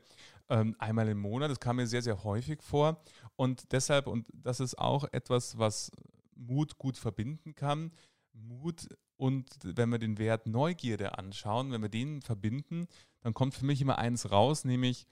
Ähm, 0.48 0.76
einmal 0.78 1.08
im 1.08 1.20
Monat, 1.20 1.50
das 1.50 1.60
kam 1.60 1.76
mir 1.76 1.86
sehr, 1.86 2.02
sehr 2.02 2.24
häufig 2.24 2.62
vor. 2.62 3.02
Und 3.36 3.70
deshalb, 3.72 4.06
und 4.06 4.28
das 4.32 4.60
ist 4.60 4.78
auch 4.78 5.04
etwas, 5.12 5.58
was 5.58 5.90
Mut 6.34 6.78
gut 6.78 6.96
verbinden 6.96 7.54
kann. 7.54 7.92
Mut 8.32 8.88
und 9.18 9.46
wenn 9.62 9.90
wir 9.90 9.98
den 9.98 10.16
Wert 10.16 10.46
Neugierde 10.46 11.18
anschauen, 11.18 11.72
wenn 11.72 11.82
wir 11.82 11.88
den 11.88 12.22
verbinden, 12.22 12.86
dann 13.20 13.34
kommt 13.34 13.54
für 13.54 13.66
mich 13.66 13.82
immer 13.82 13.98
eins 13.98 14.30
raus, 14.30 14.64
nämlich 14.64 15.06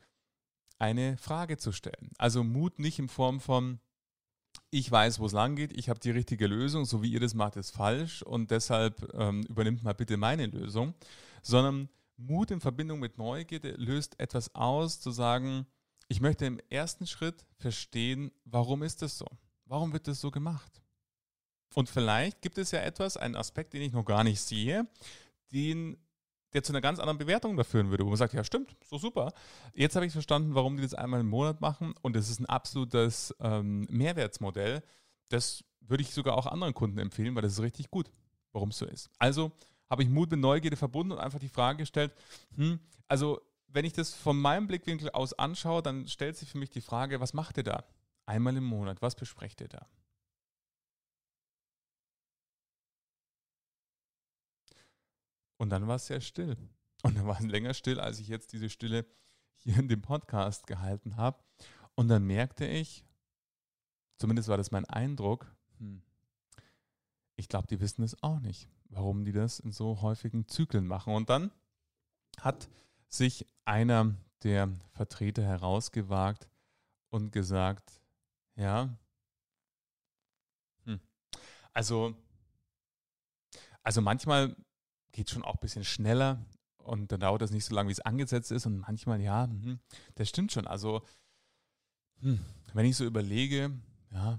eine 0.79 1.17
Frage 1.17 1.59
zu 1.59 1.73
stellen. 1.73 2.11
Also 2.17 2.45
Mut 2.45 2.79
nicht 2.79 2.99
in 2.99 3.09
Form 3.09 3.41
von, 3.41 3.81
ich 4.71 4.91
weiß, 4.91 5.19
wo 5.19 5.27
es 5.27 5.33
lang 5.33 5.57
geht, 5.57 5.77
ich 5.77 5.89
habe 5.89 6.01
die 6.01 6.11
richtige 6.11 6.47
Lösung, 6.47 6.85
so 6.85 7.03
wie 7.03 7.13
ihr 7.13 7.21
das 7.21 7.35
macht, 7.35 7.57
ist 7.57 7.73
falsch 7.73 8.23
und 8.23 8.51
deshalb 8.51 9.13
ähm, 9.15 9.43
übernimmt 9.49 9.83
mal 9.83 9.95
bitte 9.95 10.17
meine 10.17 10.47
Lösung, 10.47 10.95
sondern 11.43 11.89
Mut 12.17 12.51
in 12.51 12.61
Verbindung 12.61 13.01
mit 13.01 13.19
Neugierde 13.19 13.73
löst 13.73 14.19
etwas 14.21 14.55
aus, 14.55 15.01
zu 15.01 15.11
sagen, 15.11 15.67
ich 16.09 16.21
möchte 16.21 16.47
im 16.47 16.61
ersten 16.71 17.07
Schritt 17.07 17.45
verstehen, 17.59 18.31
warum 18.45 18.83
ist 18.85 19.03
das 19.03 19.19
so? 19.19 19.27
Warum 19.65 19.93
wird 19.93 20.07
das 20.07 20.21
so 20.21 20.31
gemacht? 20.31 20.81
Und 21.77 21.91
vielleicht 21.91 22.41
gibt 22.41 22.57
es 22.57 22.71
ja 22.71 22.81
etwas, 22.81 23.19
einen 23.19 23.37
Aspekt, 23.37 23.75
den 23.75 23.83
ich 23.83 23.93
noch 23.93 24.07
gar 24.07 24.25
nicht 24.25 24.41
sehe, 24.41 24.87
den 25.53 25.99
der 26.55 26.63
zu 26.63 26.73
einer 26.73 26.81
ganz 26.81 26.99
anderen 26.99 27.19
Bewertung 27.19 27.55
da 27.55 27.65
führen 27.65 27.91
würde, 27.91 28.07
wo 28.07 28.09
man 28.09 28.17
sagt, 28.17 28.33
ja 28.33 28.43
stimmt, 28.43 28.75
so 28.83 28.97
super. 28.97 29.35
Jetzt 29.75 29.95
habe 29.95 30.07
ich 30.07 30.13
verstanden, 30.13 30.55
warum 30.55 30.77
die 30.77 30.83
das 30.83 30.95
einmal 30.95 31.21
im 31.21 31.29
Monat 31.29 31.61
machen 31.61 31.93
und 32.01 32.17
es 32.17 32.31
ist 32.31 32.41
ein 32.41 32.47
absolutes 32.47 33.35
ähm, 33.41 33.87
Mehrwertsmodell. 33.91 34.83
Das 35.29 35.65
würde 35.81 36.03
ich 36.03 36.15
sogar 36.15 36.39
auch 36.39 36.47
anderen 36.47 36.73
Kunden 36.73 36.99
empfehlen, 36.99 37.35
weil 37.35 37.43
das 37.43 37.53
ist 37.53 37.61
richtig 37.61 37.91
gut, 37.91 38.11
warum 38.53 38.71
es 38.71 38.79
so 38.79 38.87
ist. 38.87 39.11
Also 39.19 39.53
habe 39.91 40.03
ich 40.03 40.09
Mut 40.09 40.31
mit 40.31 40.41
Neugierde 40.41 40.79
verbunden 40.79 41.13
und 41.13 41.19
einfach 41.19 41.41
die 41.41 41.51
Frage 41.51 41.81
gestellt, 41.81 42.15
hm, 42.55 42.81
also 43.07 43.43
wenn 43.69 43.85
ich 43.85 43.93
das 43.93 44.15
von 44.15 44.41
meinem 44.41 44.67
Blickwinkel 44.67 45.11
aus 45.11 45.35
anschaue, 45.35 45.83
dann 45.83 46.09
stellt 46.09 46.39
sich 46.39 46.49
für 46.49 46.59
mich 46.59 46.71
die 46.71 46.81
Frage, 46.81 47.21
was 47.21 47.35
macht 47.35 47.59
ihr 47.59 47.65
da? 47.65 47.85
Einmal 48.25 48.57
im 48.57 48.65
Monat, 48.65 49.03
was 49.03 49.15
besprecht 49.15 49.61
ihr 49.61 49.69
da? 49.69 49.87
Und 55.59 55.71
dann 55.71 55.87
war 55.87 55.97
es 55.97 56.07
sehr 56.07 56.21
still. 56.21 56.57
Und 57.03 57.17
dann 57.17 57.27
war 57.27 57.39
es 57.39 57.47
länger 57.47 57.75
still, 57.75 58.01
als 58.01 58.19
ich 58.19 58.29
jetzt 58.29 58.53
diese 58.53 58.71
Stille 58.71 59.07
hier 59.57 59.79
in 59.79 59.89
dem 59.89 60.03
Podcast 60.03 60.67
gehalten 60.67 61.17
habe. 61.17 61.43
Und 61.95 62.09
dann 62.09 62.25
merkte 62.25 62.67
ich, 62.67 63.05
zumindest 64.19 64.49
war 64.49 64.57
das 64.57 64.71
mein 64.71 64.85
Eindruck, 64.85 65.47
hm, 65.79 66.03
ich 67.37 67.49
glaube, 67.49 67.67
die 67.67 67.81
wissen 67.81 68.03
es 68.03 68.23
auch 68.23 68.41
nicht, 68.41 68.69
warum 68.89 69.25
die 69.25 69.33
das 69.33 69.61
in 69.61 69.73
so 69.73 70.01
häufigen 70.01 70.49
Zyklen 70.49 70.87
machen. 70.87 71.15
Und 71.15 71.31
dann 71.31 71.51
hat 72.39 72.69
sich 73.09 73.47
einer 73.65 74.15
der 74.43 74.71
Vertreter 74.93 75.43
herausgewagt 75.43 76.49
und 77.11 77.31
gesagt, 77.31 78.03
ja, 78.57 78.97
hm, 80.85 81.01
also, 81.73 82.15
also 83.83 84.01
manchmal 84.01 84.57
geht 85.17 85.31
schon 85.31 85.45
auch 85.45 85.55
ein 85.55 85.61
bisschen 85.61 85.85
schneller 85.85 86.45
und 86.77 87.11
dann 87.11 87.21
dauert 87.21 87.43
das 87.43 87.51
nicht 87.51 87.65
so 87.65 87.75
lange, 87.75 87.89
wie 87.89 87.93
es 87.93 88.01
angesetzt 88.01 88.53
ist. 88.53 88.67
Und 88.67 88.79
manchmal, 88.79 89.21
ja, 89.21 89.45
hm, 89.45 89.81
das 90.15 90.29
stimmt 90.29 90.53
schon. 90.53 90.67
Also, 90.67 91.03
hm, 92.21 92.39
wenn 92.75 92.87
ich 92.87 92.97
so 92.97 93.05
überlege, 93.05 93.73
ja, 94.13 94.39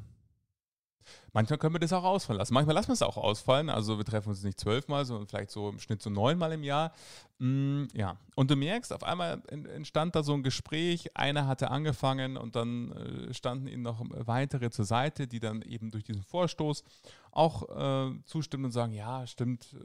Manchmal 1.34 1.58
können 1.60 1.76
wir 1.76 1.80
das 1.80 1.94
auch 1.94 2.04
ausfallen 2.04 2.40
lassen. 2.40 2.54
Manchmal 2.54 2.76
lassen 2.76 2.90
wir 2.90 2.94
es 2.94 3.02
auch 3.02 3.18
ausfallen. 3.18 3.70
Also 3.70 3.98
wir 3.98 4.06
treffen 4.06 4.30
uns 4.30 4.44
nicht 4.44 4.60
zwölfmal, 4.60 5.06
sondern 5.06 5.28
vielleicht 5.28 5.52
so 5.52 5.70
im 5.70 5.80
Schnitt 5.80 6.02
so 6.02 6.10
neunmal 6.10 6.52
im 6.54 6.64
Jahr. 6.64 6.94
Mm, 7.40 7.86
ja. 7.94 8.18
Und 8.36 8.50
du 8.50 8.56
merkst, 8.56 8.94
auf 8.94 9.04
einmal 9.04 9.42
entstand 9.48 10.16
da 10.16 10.24
so 10.24 10.34
ein 10.34 10.44
Gespräch. 10.44 11.16
Einer 11.16 11.48
hatte 11.48 11.70
angefangen 11.70 12.38
und 12.38 12.56
dann 12.56 12.92
äh, 12.92 13.34
standen 13.34 13.68
ihnen 13.68 13.84
noch 13.84 14.04
weitere 14.10 14.70
zur 14.70 14.86
Seite, 14.86 15.28
die 15.28 15.40
dann 15.40 15.62
eben 15.62 15.92
durch 15.92 16.04
diesen 16.04 16.24
Vorstoß 16.24 16.84
auch 17.32 17.70
äh, 17.70 18.24
zustimmen 18.26 18.66
und 18.66 18.72
sagen, 18.72 18.94
ja, 18.94 19.28
stimmt, 19.28 19.74
äh, 19.74 19.78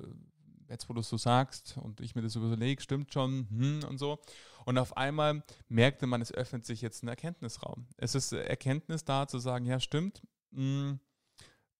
jetzt 0.73 0.88
wo 0.88 0.95
du 0.95 1.00
es 1.00 1.09
so 1.09 1.17
sagst 1.17 1.79
und 1.81 2.00
ich 2.00 2.14
mir 2.14 2.23
das 2.23 2.35
überlege, 2.35 2.83
stimmt 2.83 3.12
schon 3.12 3.47
hm, 3.50 3.81
und 3.88 3.99
so. 3.99 4.19
Und 4.64 4.79
auf 4.79 4.97
einmal 4.97 5.43
merkte 5.69 6.07
man, 6.07 6.21
es 6.21 6.33
öffnet 6.33 6.67
sich 6.67 6.81
jetzt 6.83 7.02
ein 7.02 7.09
Erkenntnisraum. 7.09 7.87
Es 7.97 8.14
ist 8.14 8.33
Erkenntnis 8.33 9.05
da 9.05 9.29
zu 9.29 9.38
sagen, 9.38 9.67
ja, 9.67 9.79
stimmt. 9.81 10.23
Mh, 10.50 10.93
mm, 10.93 11.00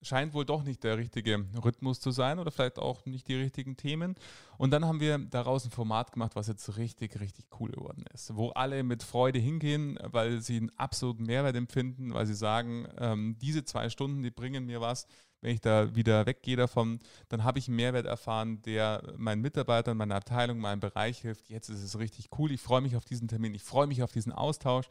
scheint 0.03 0.35
wohl 0.35 0.45
doch 0.45 0.65
nicht 0.65 0.83
der 0.83 0.99
richtige 0.99 1.47
Rhythmus 1.65 2.01
zu 2.01 2.11
sein 2.11 2.39
oder 2.39 2.51
vielleicht 2.51 2.79
auch 2.79 3.07
nicht 3.07 3.29
die 3.29 3.37
richtigen 3.37 3.77
Themen. 3.77 4.17
Und 4.59 4.73
dann 4.73 4.85
haben 4.85 5.01
wir 5.01 5.19
daraus 5.19 5.65
ein 5.65 5.71
Format 5.71 6.13
gemacht, 6.13 6.35
was 6.35 6.49
jetzt 6.49 6.77
richtig, 6.77 7.21
richtig 7.21 7.47
cool 7.61 7.71
geworden 7.71 8.05
ist, 8.13 8.35
wo 8.35 8.51
alle 8.51 8.83
mit 8.83 9.03
Freude 9.03 9.39
hingehen, 9.39 9.99
weil 10.03 10.41
sie 10.41 10.57
einen 10.57 10.77
absoluten 10.77 11.25
Mehrwert 11.25 11.57
empfinden, 11.57 12.13
weil 12.13 12.27
sie 12.27 12.35
sagen, 12.35 12.87
ähm, 12.99 13.37
diese 13.41 13.65
zwei 13.65 13.89
Stunden, 13.89 14.23
die 14.23 14.31
bringen 14.31 14.67
mir 14.67 14.81
was. 14.81 15.07
Wenn 15.43 15.55
ich 15.55 15.61
da 15.61 15.95
wieder 15.95 16.25
weggehe 16.25 16.57
davon, 16.57 17.01
dann 17.29 17.43
habe 17.43 17.59
ich 17.59 17.67
einen 17.67 17.77
Mehrwert 17.77 18.07
erfahren, 18.07 18.63
der 18.63 19.03
meinen 19.17 19.43
Mitarbeitern, 19.43 19.97
meiner 19.97 20.15
Abteilung, 20.15 20.59
meinem 20.59 20.79
Bereich 20.79 21.19
hilft. 21.19 21.51
Jetzt 21.51 21.69
ist 21.69 21.83
es 21.83 21.99
richtig 21.99 22.31
cool. 22.39 22.53
Ich 22.53 22.61
freue 22.61 22.81
mich 22.81 22.97
auf 22.97 23.05
diesen 23.05 23.27
Termin. 23.27 23.53
Ich 23.55 23.65
freue 23.65 23.89
mich 23.89 24.05
auf 24.05 24.13
diesen 24.13 24.33
Austausch. 24.33 24.89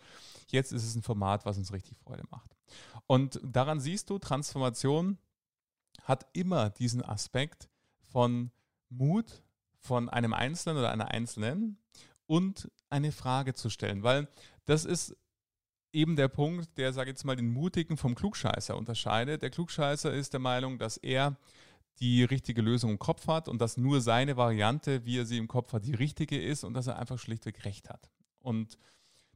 Jetzt 0.47 0.73
ist 0.73 0.83
es 0.83 0.93
ein 0.93 1.03
Format, 1.03 1.45
was 1.45 1.57
uns 1.57 1.71
richtig 1.71 1.97
Freude 1.99 2.23
macht. 2.29 2.55
Und 3.07 3.39
daran 3.43 3.79
siehst 3.79 4.09
du, 4.09 4.19
Transformation 4.19 5.17
hat 6.03 6.27
immer 6.33 6.69
diesen 6.69 7.03
Aspekt 7.03 7.69
von 8.11 8.51
Mut 8.89 9.43
von 9.79 10.09
einem 10.09 10.33
Einzelnen 10.33 10.77
oder 10.77 10.91
einer 10.91 11.11
Einzelnen 11.11 11.77
und 12.27 12.69
eine 12.89 13.13
Frage 13.13 13.53
zu 13.53 13.69
stellen, 13.69 14.03
weil 14.03 14.27
das 14.65 14.83
ist 14.85 15.15
eben 15.93 16.15
der 16.15 16.27
Punkt, 16.27 16.77
der, 16.77 16.93
sage 16.93 17.09
ich 17.09 17.15
jetzt 17.15 17.25
mal, 17.25 17.35
den 17.35 17.51
Mutigen 17.51 17.97
vom 17.97 18.15
Klugscheißer 18.15 18.77
unterscheidet. 18.77 19.41
Der 19.41 19.49
Klugscheißer 19.49 20.13
ist 20.13 20.33
der 20.33 20.39
Meinung, 20.39 20.77
dass 20.77 20.97
er 20.97 21.37
die 21.99 22.23
richtige 22.23 22.61
Lösung 22.61 22.91
im 22.91 22.99
Kopf 22.99 23.27
hat 23.27 23.47
und 23.47 23.59
dass 23.61 23.77
nur 23.77 24.01
seine 24.01 24.37
Variante, 24.37 25.05
wie 25.05 25.19
er 25.19 25.25
sie 25.25 25.37
im 25.37 25.47
Kopf 25.47 25.73
hat, 25.73 25.85
die 25.85 25.93
richtige 25.93 26.41
ist 26.41 26.63
und 26.63 26.73
dass 26.73 26.87
er 26.87 26.97
einfach 26.97 27.19
schlichtweg 27.19 27.63
recht 27.65 27.89
hat. 27.89 28.09
Und 28.39 28.77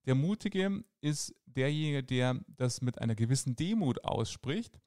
der 0.06 0.16
Mutige 0.16 0.84
ist 1.02 1.36
derjenige, 1.46 2.04
der 2.04 2.40
das 2.48 2.82
mit 2.82 3.00
einer 3.00 3.16
gewissen 3.16 3.56
Demut 3.56 4.04
ausspricht 4.04 4.80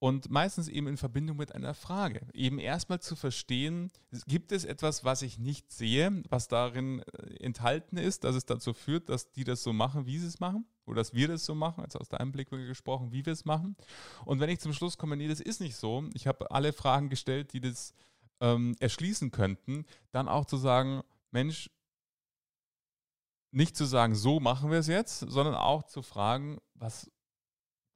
und 0.00 0.30
meistens 0.30 0.68
eben 0.68 0.88
in 0.88 0.96
Verbindung 0.96 1.36
mit 1.36 1.54
einer 1.54 1.74
Frage. 1.74 2.26
Eben 2.32 2.58
erstmal 2.58 3.00
zu 3.00 3.14
verstehen, 3.14 3.92
gibt 4.26 4.50
es 4.50 4.64
etwas, 4.64 5.04
was 5.04 5.20
ich 5.20 5.38
nicht 5.38 5.70
sehe, 5.70 6.22
was 6.30 6.48
darin 6.48 7.00
äh, 7.00 7.44
enthalten 7.44 7.98
ist, 7.98 8.24
dass 8.24 8.34
es 8.34 8.46
dazu 8.46 8.72
führt, 8.72 9.10
dass 9.10 9.30
die 9.30 9.44
das 9.44 9.62
so 9.62 9.74
machen, 9.74 10.06
wie 10.06 10.18
sie 10.18 10.26
es 10.26 10.40
machen? 10.40 10.64
Oder 10.86 10.96
dass 10.96 11.12
wir 11.12 11.28
das 11.28 11.44
so 11.44 11.54
machen, 11.54 11.84
also 11.84 11.98
aus 11.98 12.08
deinem 12.08 12.32
Blickwinkel 12.32 12.66
gesprochen, 12.66 13.12
wie 13.12 13.26
wir 13.26 13.34
es 13.34 13.44
machen. 13.44 13.76
Und 14.24 14.40
wenn 14.40 14.48
ich 14.48 14.58
zum 14.58 14.72
Schluss 14.72 14.96
komme, 14.96 15.18
nee, 15.18 15.28
das 15.28 15.40
ist 15.40 15.60
nicht 15.60 15.76
so, 15.76 16.08
ich 16.14 16.26
habe 16.26 16.50
alle 16.50 16.72
Fragen 16.72 17.10
gestellt, 17.10 17.52
die 17.52 17.60
das 17.60 17.92
ähm, 18.40 18.74
erschließen 18.80 19.30
könnten, 19.30 19.84
dann 20.12 20.28
auch 20.28 20.46
zu 20.46 20.56
sagen, 20.56 21.02
Mensch, 21.30 21.70
nicht 23.50 23.76
zu 23.76 23.84
sagen, 23.84 24.14
so 24.14 24.40
machen 24.40 24.70
wir 24.70 24.78
es 24.78 24.86
jetzt, 24.86 25.20
sondern 25.20 25.54
auch 25.54 25.82
zu 25.82 26.00
fragen, 26.00 26.58
was 26.74 27.10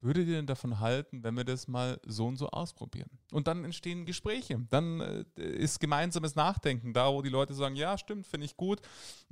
würdet 0.05 0.29
ihr 0.29 0.37
denn 0.37 0.47
davon 0.47 0.81
halten, 0.81 1.25
wenn 1.25 1.37
wir 1.37 1.45
das 1.45 1.67
mal 1.67 1.99
so 2.05 2.27
und 2.27 2.37
so 2.37 2.49
ausprobieren? 2.51 3.11
Und 3.33 3.49
dann 3.49 3.65
entstehen 3.65 4.05
Gespräche. 4.05 4.61
Dann 4.71 5.01
äh, 5.01 5.25
ist 5.37 5.81
gemeinsames 5.81 6.37
Nachdenken 6.37 6.93
da, 6.93 7.13
wo 7.13 7.23
die 7.23 7.31
Leute 7.31 7.55
sagen, 7.55 7.75
ja, 7.75 7.97
stimmt, 7.99 8.27
finde 8.27 8.45
ich 8.45 8.57
gut. 8.57 8.81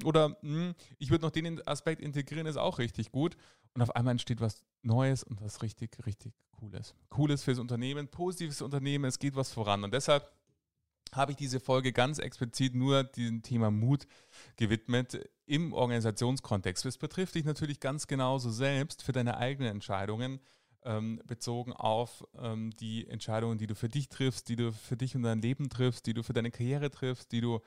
Oder 0.05 0.37
hm, 0.41 0.75
ich 0.99 1.11
würde 1.11 1.25
noch 1.25 1.31
den 1.31 1.67
Aspekt 1.67 2.01
integrieren, 2.01 2.47
ist 2.47 2.57
auch 2.57 2.79
richtig 2.79 3.13
gut. 3.13 3.37
Und 3.75 3.83
auf 3.83 3.95
einmal 3.95 4.13
entsteht 4.13 4.41
was 4.41 4.65
Neues 4.83 5.23
und 5.23 5.41
was 5.41 5.63
richtig, 5.63 6.05
richtig 6.07 6.35
Cooles. 6.53 6.95
Cooles 7.11 7.45
fürs 7.45 7.59
Unternehmen, 7.59 8.09
positives 8.09 8.63
Unternehmen, 8.63 9.05
es 9.05 9.19
geht 9.19 9.37
was 9.37 9.53
voran. 9.53 9.85
Und 9.85 9.93
deshalb 9.95 10.31
habe 11.13 11.33
ich 11.33 11.37
diese 11.37 11.61
Folge 11.61 11.93
ganz 11.93 12.19
explizit 12.19 12.75
nur 12.75 13.05
diesem 13.05 13.43
Thema 13.43 13.71
Mut 13.71 14.07
gewidmet 14.57 15.29
im 15.47 15.73
Organisationskontext. 15.73 16.85
Das 16.85 16.97
betrifft 16.97 17.35
dich 17.35 17.45
natürlich 17.45 17.81
ganz 17.81 18.07
genauso 18.07 18.51
selbst 18.51 19.03
für 19.03 19.13
deine 19.13 19.37
eigenen 19.37 19.71
Entscheidungen, 19.71 20.41
ähm, 20.85 21.21
bezogen 21.27 21.73
auf 21.73 22.25
ähm, 22.39 22.71
die 22.77 23.07
Entscheidungen, 23.07 23.59
die 23.59 23.67
du 23.67 23.75
für 23.75 23.89
dich 23.89 24.09
triffst, 24.09 24.49
die 24.49 24.57
du 24.57 24.73
für 24.73 24.97
dich 24.97 25.15
und 25.17 25.23
dein 25.23 25.41
Leben 25.41 25.69
triffst, 25.69 26.07
die 26.07 26.15
du 26.15 26.23
für 26.23 26.33
deine 26.33 26.51
Karriere 26.51 26.91
triffst, 26.91 27.33
die 27.33 27.41
du 27.41 27.61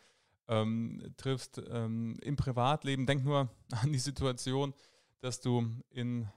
ähm, 0.48 1.14
triffst 1.18 1.62
ähm, 1.70 2.18
im 2.22 2.36
Privatleben. 2.36 3.06
Denk 3.06 3.24
nur 3.24 3.50
an 3.72 3.92
die 3.92 4.00
Situation, 4.00 4.74
dass 5.22 5.42
du 5.42 5.68
in 5.90 6.28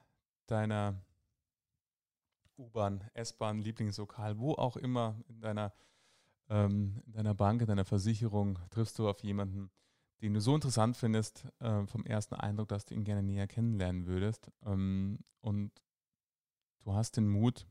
deiner 0.46 1.00
U-Bahn, 2.56 3.04
S-Bahn, 3.14 3.60
Lieblingslokal, 3.60 4.38
wo 4.38 4.54
auch 4.54 4.76
immer 4.76 5.16
in 5.28 5.40
deiner 5.40 5.72
ähm, 6.50 7.02
in 7.06 7.12
deiner 7.12 7.34
Bank, 7.34 7.60
in 7.60 7.66
deiner 7.66 7.84
Versicherung 7.84 8.58
triffst 8.70 8.98
du 8.98 9.08
auf 9.08 9.22
jemanden, 9.22 9.70
den 10.22 10.34
du 10.34 10.40
so 10.40 10.54
interessant 10.54 10.96
findest, 10.96 11.46
äh, 11.60 11.86
vom 11.86 12.04
ersten 12.04 12.34
Eindruck, 12.34 12.68
dass 12.68 12.84
du 12.84 12.94
ihn 12.94 13.04
gerne 13.04 13.22
näher 13.22 13.46
kennenlernen 13.46 14.06
würdest. 14.06 14.50
Ähm, 14.64 15.18
und 15.40 15.70
du 16.80 16.94
hast 16.94 17.16
den 17.16 17.28
Mut, 17.28 17.66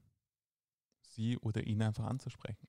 sie 1.02 1.38
oder 1.38 1.66
ihn 1.66 1.82
einfach 1.82 2.06
anzusprechen. 2.06 2.68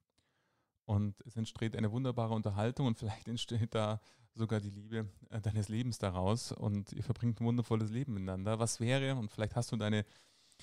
Und 0.84 1.20
es 1.26 1.36
entsteht 1.36 1.76
eine 1.76 1.92
wunderbare 1.92 2.34
Unterhaltung 2.34 2.86
und 2.86 2.98
vielleicht 2.98 3.28
entsteht 3.28 3.74
da 3.74 4.00
sogar 4.34 4.60
die 4.60 4.70
Liebe 4.70 5.08
äh, 5.30 5.40
deines 5.40 5.68
Lebens 5.68 5.98
daraus 5.98 6.52
und 6.52 6.92
ihr 6.92 7.02
verbringt 7.02 7.40
ein 7.40 7.46
wundervolles 7.46 7.90
Leben 7.90 8.14
miteinander. 8.14 8.58
Was 8.58 8.80
wäre, 8.80 9.16
und 9.16 9.30
vielleicht 9.30 9.56
hast 9.56 9.72
du 9.72 9.76
deine 9.76 10.06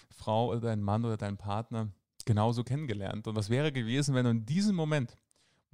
Frau 0.10 0.50
oder 0.50 0.62
deinen 0.62 0.82
Mann 0.82 1.06
oder 1.06 1.18
deinen 1.18 1.38
Partner 1.38 1.92
genauso 2.26 2.64
kennengelernt. 2.64 3.28
Und 3.28 3.36
was 3.36 3.50
wäre 3.50 3.72
gewesen, 3.72 4.16
wenn 4.16 4.26
du 4.26 4.32
in 4.32 4.46
diesem 4.46 4.76
Moment 4.76 5.16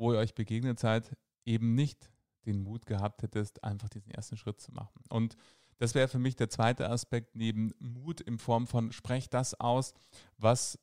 wo 0.02 0.12
ihr 0.14 0.20
euch 0.20 0.34
begegnet 0.34 0.80
seid, 0.80 1.16
eben 1.46 1.76
nicht 1.76 2.10
den 2.48 2.64
Mut 2.64 2.88
gehabt 2.88 3.22
hättest, 3.22 3.64
einfach 3.64 3.88
diesen 3.88 4.12
ersten 4.12 4.36
Schritt 4.36 4.60
zu 4.60 4.72
machen. 4.72 5.04
Und 5.10 5.38
das 5.82 5.96
wäre 5.96 6.08
für 6.08 6.20
mich 6.20 6.36
der 6.36 6.48
zweite 6.48 6.92
Aspekt 6.92 7.36
neben 7.36 7.74
Mut 7.80 8.22
in 8.22 8.38
Form 8.38 8.68
von 8.68 8.92
sprech 8.92 9.32
das 9.32 9.60
aus, 9.60 9.96
was 10.38 10.78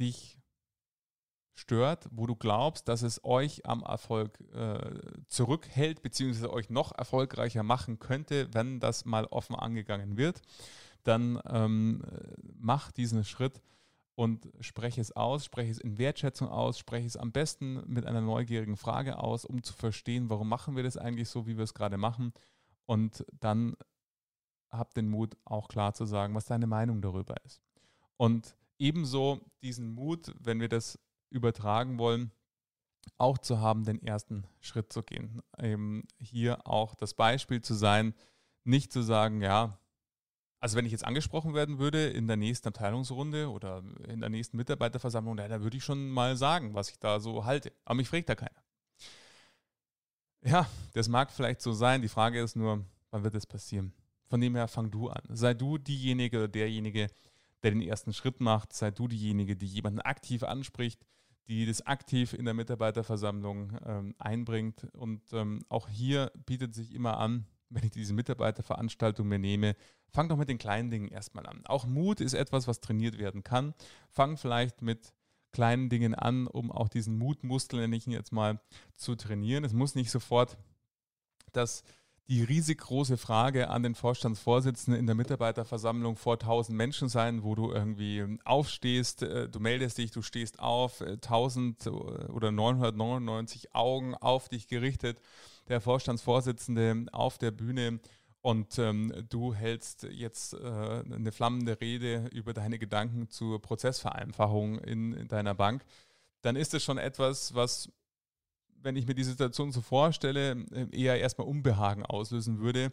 dich 0.00 0.40
stört, 1.54 2.08
wo 2.10 2.26
du 2.26 2.34
glaubst, 2.34 2.88
dass 2.88 3.02
es 3.02 3.22
euch 3.22 3.64
am 3.64 3.84
Erfolg 3.84 4.40
äh, 4.52 4.90
zurückhält, 5.28 6.02
beziehungsweise 6.02 6.52
euch 6.52 6.68
noch 6.68 6.90
erfolgreicher 6.98 7.62
machen 7.62 8.00
könnte, 8.00 8.52
wenn 8.54 8.80
das 8.80 9.04
mal 9.04 9.26
offen 9.26 9.54
angegangen 9.54 10.16
wird, 10.16 10.42
dann 11.04 11.40
ähm, 11.48 12.02
mach 12.58 12.90
diesen 12.90 13.24
Schritt 13.24 13.62
und 14.16 14.48
spreche 14.58 15.00
es 15.00 15.12
aus, 15.12 15.44
spreche 15.44 15.70
es 15.70 15.78
in 15.78 15.96
Wertschätzung 15.96 16.48
aus, 16.48 16.76
spreche 16.76 17.06
es 17.06 17.16
am 17.16 17.30
besten 17.30 17.84
mit 17.86 18.04
einer 18.04 18.20
neugierigen 18.20 18.76
Frage 18.76 19.20
aus, 19.20 19.44
um 19.44 19.62
zu 19.62 19.74
verstehen, 19.74 20.28
warum 20.28 20.48
machen 20.48 20.74
wir 20.74 20.82
das 20.82 20.96
eigentlich 20.96 21.28
so, 21.28 21.46
wie 21.46 21.56
wir 21.56 21.62
es 21.62 21.74
gerade 21.74 21.98
machen. 21.98 22.32
Und 22.88 23.24
dann 23.38 23.76
hab 24.70 24.94
den 24.94 25.08
Mut, 25.10 25.36
auch 25.44 25.68
klar 25.68 25.92
zu 25.92 26.06
sagen, 26.06 26.34
was 26.34 26.46
deine 26.46 26.66
Meinung 26.66 27.02
darüber 27.02 27.34
ist. 27.44 27.60
Und 28.16 28.56
ebenso 28.78 29.40
diesen 29.62 29.94
Mut, 29.94 30.34
wenn 30.40 30.60
wir 30.60 30.68
das 30.68 30.98
übertragen 31.30 31.98
wollen, 31.98 32.32
auch 33.18 33.36
zu 33.36 33.60
haben, 33.60 33.84
den 33.84 34.02
ersten 34.02 34.46
Schritt 34.60 34.90
zu 34.90 35.02
gehen. 35.02 35.42
Eben 35.60 36.04
hier 36.18 36.66
auch 36.66 36.94
das 36.94 37.12
Beispiel 37.12 37.60
zu 37.60 37.74
sein, 37.74 38.14
nicht 38.64 38.90
zu 38.90 39.02
sagen, 39.02 39.42
ja, 39.42 39.78
also 40.60 40.76
wenn 40.76 40.86
ich 40.86 40.92
jetzt 40.92 41.04
angesprochen 41.04 41.54
werden 41.54 41.78
würde 41.78 42.08
in 42.08 42.26
der 42.26 42.36
nächsten 42.36 42.68
Abteilungsrunde 42.68 43.50
oder 43.50 43.82
in 44.08 44.20
der 44.20 44.30
nächsten 44.30 44.56
Mitarbeiterversammlung, 44.56 45.36
da 45.36 45.62
würde 45.62 45.76
ich 45.76 45.84
schon 45.84 46.08
mal 46.08 46.36
sagen, 46.36 46.74
was 46.74 46.90
ich 46.90 46.98
da 46.98 47.20
so 47.20 47.44
halte. 47.44 47.72
Aber 47.84 47.96
mich 47.96 48.08
fragt 48.08 48.28
da 48.28 48.34
keiner. 48.34 48.62
Ja, 50.44 50.68
das 50.94 51.08
mag 51.08 51.30
vielleicht 51.30 51.60
so 51.60 51.72
sein. 51.72 52.02
Die 52.02 52.08
Frage 52.08 52.40
ist 52.40 52.56
nur, 52.56 52.84
wann 53.10 53.24
wird 53.24 53.34
es 53.34 53.46
passieren? 53.46 53.92
Von 54.28 54.40
dem 54.40 54.54
her 54.54 54.68
fang 54.68 54.90
du 54.90 55.08
an. 55.08 55.22
Sei 55.30 55.54
du 55.54 55.78
diejenige 55.78 56.38
oder 56.38 56.48
derjenige, 56.48 57.08
der 57.62 57.70
den 57.72 57.82
ersten 57.82 58.12
Schritt 58.12 58.40
macht. 58.40 58.72
Sei 58.72 58.90
du 58.90 59.08
diejenige, 59.08 59.56
die 59.56 59.66
jemanden 59.66 60.00
aktiv 60.00 60.42
anspricht, 60.42 61.04
die 61.48 61.66
das 61.66 61.86
aktiv 61.86 62.34
in 62.34 62.44
der 62.44 62.54
Mitarbeiterversammlung 62.54 63.78
ähm, 63.84 64.14
einbringt. 64.18 64.84
Und 64.94 65.22
ähm, 65.32 65.64
auch 65.68 65.88
hier 65.88 66.30
bietet 66.46 66.74
sich 66.74 66.94
immer 66.94 67.18
an, 67.18 67.46
wenn 67.70 67.84
ich 67.84 67.90
diese 67.90 68.14
Mitarbeiterveranstaltung 68.14 69.26
mir 69.26 69.38
nehme, 69.38 69.74
fang 70.10 70.28
doch 70.28 70.36
mit 70.36 70.48
den 70.48 70.58
kleinen 70.58 70.90
Dingen 70.90 71.08
erstmal 71.08 71.46
an. 71.46 71.62
Auch 71.66 71.86
Mut 71.86 72.20
ist 72.20 72.34
etwas, 72.34 72.66
was 72.66 72.80
trainiert 72.80 73.18
werden 73.18 73.42
kann. 73.42 73.74
Fang 74.08 74.36
vielleicht 74.36 74.82
mit 74.82 75.12
kleinen 75.52 75.88
Dingen 75.88 76.14
an, 76.14 76.46
um 76.46 76.70
auch 76.70 76.88
diesen 76.88 77.18
Mutmuskel, 77.18 77.80
nenne 77.80 77.96
ich 77.96 78.06
ihn 78.06 78.12
jetzt 78.12 78.32
mal, 78.32 78.60
zu 78.94 79.14
trainieren. 79.14 79.64
Es 79.64 79.72
muss 79.72 79.94
nicht 79.94 80.10
sofort 80.10 80.58
das 81.52 81.82
die 82.28 82.42
riesig 82.42 82.78
große 82.80 83.16
Frage 83.16 83.70
an 83.70 83.82
den 83.82 83.94
Vorstandsvorsitzenden 83.94 85.00
in 85.00 85.06
der 85.06 85.14
Mitarbeiterversammlung 85.14 86.16
vor 86.16 86.34
1000 86.34 86.76
Menschen 86.76 87.08
sein, 87.08 87.42
wo 87.42 87.54
du 87.54 87.72
irgendwie 87.72 88.38
aufstehst, 88.44 89.22
äh, 89.22 89.48
du 89.48 89.60
meldest 89.60 89.96
dich, 89.96 90.10
du 90.10 90.20
stehst 90.20 90.60
auf, 90.60 91.00
1000 91.00 91.86
äh, 91.86 91.88
oder 91.88 92.52
999 92.52 93.74
Augen 93.74 94.14
auf 94.14 94.50
dich 94.50 94.68
gerichtet, 94.68 95.18
der 95.68 95.80
Vorstandsvorsitzende 95.80 97.06
auf 97.12 97.38
der 97.38 97.50
Bühne 97.50 97.98
und 98.40 98.78
ähm, 98.78 99.12
du 99.28 99.54
hältst 99.54 100.04
jetzt 100.04 100.54
äh, 100.54 100.58
eine 100.58 101.32
flammende 101.32 101.80
Rede 101.80 102.28
über 102.32 102.54
deine 102.54 102.78
Gedanken 102.78 103.28
zur 103.28 103.60
Prozessvereinfachung 103.60 104.78
in, 104.78 105.12
in 105.12 105.28
deiner 105.28 105.54
Bank, 105.54 105.84
dann 106.42 106.56
ist 106.56 106.72
es 106.74 106.84
schon 106.84 106.98
etwas, 106.98 107.54
was 107.54 107.90
wenn 108.82 108.96
ich 108.96 109.06
mir 109.06 109.14
die 109.14 109.24
Situation 109.24 109.72
so 109.72 109.80
vorstelle, 109.80 110.52
äh, 110.72 110.86
eher 110.92 111.18
erstmal 111.20 111.48
Unbehagen 111.48 112.04
auslösen 112.04 112.60
würde. 112.60 112.92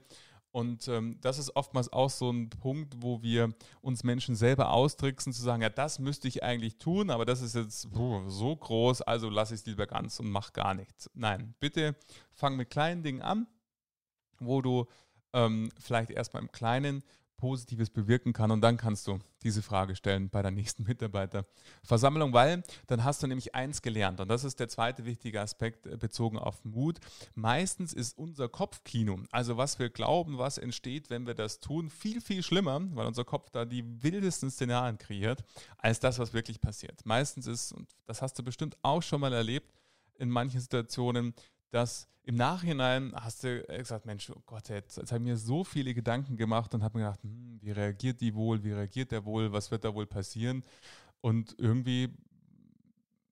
Und 0.51 0.87
ähm, 0.87 1.17
das 1.19 1.37
ist 1.37 1.53
oftmals 1.57 1.91
auch 1.91 2.09
so 2.09 2.31
ein 2.31 2.49
Punkt, 2.49 2.95
wo 3.01 3.21
wir 3.21 3.53
uns 3.81 4.05
Menschen 4.05 4.35
selber 4.37 4.71
austricksen, 4.71 5.33
zu 5.33 5.41
sagen, 5.41 5.61
ja, 5.61 5.69
das 5.69 5.99
müsste 5.99 6.29
ich 6.29 6.43
eigentlich 6.43 6.77
tun, 6.77 7.09
aber 7.09 7.25
das 7.25 7.41
ist 7.41 7.55
jetzt 7.55 7.89
so 7.91 8.55
groß, 8.55 9.01
also 9.01 9.29
lasse 9.29 9.53
ich 9.53 9.61
es 9.61 9.65
lieber 9.65 9.85
ganz 9.85 10.17
und 10.21 10.29
mach 10.29 10.53
gar 10.53 10.73
nichts. 10.73 11.09
Nein, 11.13 11.55
bitte 11.59 11.97
fang 12.31 12.55
mit 12.55 12.69
kleinen 12.69 13.03
Dingen 13.03 13.21
an, 13.21 13.47
wo 14.39 14.61
du 14.61 14.85
ähm, 15.35 15.69
vielleicht 15.79 16.09
erstmal 16.09 16.41
im 16.41 16.51
Kleinen 16.51 17.03
Positives 17.37 17.89
bewirken 17.89 18.33
kann 18.33 18.49
und 18.51 18.61
dann 18.61 18.77
kannst 18.77 19.07
du 19.07 19.19
diese 19.43 19.61
Frage 19.61 19.95
stellen 19.95 20.29
bei 20.29 20.41
der 20.41 20.51
nächsten 20.51 20.83
Mitarbeiterversammlung, 20.87 22.33
weil 22.33 22.63
dann 22.87 23.03
hast 23.03 23.21
du 23.21 23.27
nämlich 23.27 23.53
eins 23.53 23.81
gelernt 23.81 24.21
und 24.21 24.29
das 24.29 24.43
ist 24.43 24.59
der 24.59 24.69
zweite 24.69 25.05
wichtige 25.05 25.41
Aspekt 25.41 25.85
äh, 25.85 25.97
bezogen 25.97 26.39
auf 26.39 26.63
Mut. 26.63 26.99
Meistens 27.35 27.93
ist 27.93 28.17
unser 28.17 28.47
Kopfkino, 28.47 29.19
also 29.31 29.57
was 29.57 29.79
wir 29.79 29.89
glauben, 29.89 30.37
was 30.37 30.57
entsteht, 30.57 31.09
wenn 31.09 31.27
wir 31.27 31.35
das 31.35 31.59
tun, 31.59 31.89
viel, 31.89 32.21
viel 32.21 32.41
schlimmer, 32.41 32.81
weil 32.95 33.05
unser 33.05 33.25
Kopf 33.25 33.49
da 33.49 33.65
die 33.65 33.83
wildesten 34.01 34.49
Szenarien 34.49 34.97
kreiert, 34.97 35.43
als 35.77 35.99
das, 35.99 36.19
was 36.19 36.33
wirklich 36.33 36.61
passiert. 36.61 37.05
Meistens 37.05 37.47
ist, 37.47 37.73
und 37.73 37.89
das 38.05 38.21
hast 38.21 38.39
du 38.39 38.43
bestimmt 38.43 38.77
auch 38.81 39.03
schon 39.03 39.21
mal 39.21 39.33
erlebt, 39.33 39.73
in 40.17 40.29
manchen 40.29 40.61
Situationen, 40.61 41.33
dass 41.75 42.07
im 42.23 42.35
Nachhinein 42.35 43.13
hast 43.13 43.43
du 43.43 43.61
gesagt, 43.63 44.05
Mensch, 44.05 44.29
oh 44.29 44.41
Gott, 44.45 44.69
jetzt, 44.69 44.97
jetzt 44.97 45.11
ich 45.11 45.19
mir 45.19 45.37
so 45.37 45.63
viele 45.63 45.93
Gedanken 45.93 46.37
gemacht 46.37 46.73
und 46.73 46.81
habe 46.81 46.97
mir 46.97 47.05
gedacht, 47.05 47.21
hm, 47.21 47.59
wie 47.61 47.71
reagiert 47.71 48.21
die 48.21 48.33
wohl, 48.33 48.63
wie 48.63 48.71
reagiert 48.71 49.11
der 49.11 49.25
wohl, 49.25 49.51
was 49.51 49.69
wird 49.71 49.83
da 49.83 49.93
wohl 49.93 50.07
passieren? 50.07 50.63
Und 51.21 51.53
irgendwie 51.59 52.09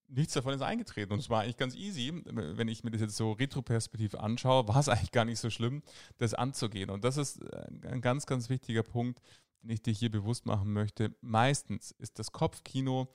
nichts 0.10 0.34
davon 0.34 0.54
ist 0.54 0.62
eingetreten. 0.62 1.14
Und 1.14 1.20
es 1.20 1.30
war 1.30 1.42
eigentlich 1.42 1.58
ganz 1.58 1.74
easy, 1.74 2.22
wenn 2.26 2.68
ich 2.68 2.84
mir 2.84 2.92
das 2.92 3.02
jetzt 3.02 3.16
so 3.16 3.32
retroperspektiv 3.32 4.14
anschaue, 4.16 4.68
war 4.68 4.78
es 4.78 4.90
eigentlich 4.90 5.12
gar 5.12 5.26
nicht 5.26 5.40
so 5.40 5.50
schlimm, 5.50 5.82
das 6.18 6.34
anzugehen. 6.34 6.90
Und 6.90 7.04
das 7.04 7.18
ist 7.18 7.42
ein 7.86 8.02
ganz, 8.02 8.26
ganz 8.26 8.50
wichtiger 8.50 8.84
Punkt, 8.84 9.22
den 9.62 9.72
ich 9.72 9.82
dir 9.82 9.94
hier 9.94 10.12
bewusst 10.12 10.46
machen 10.46 10.74
möchte. 10.74 11.16
Meistens 11.22 11.92
ist 11.92 12.20
das 12.20 12.34
Kopfkino 12.34 13.08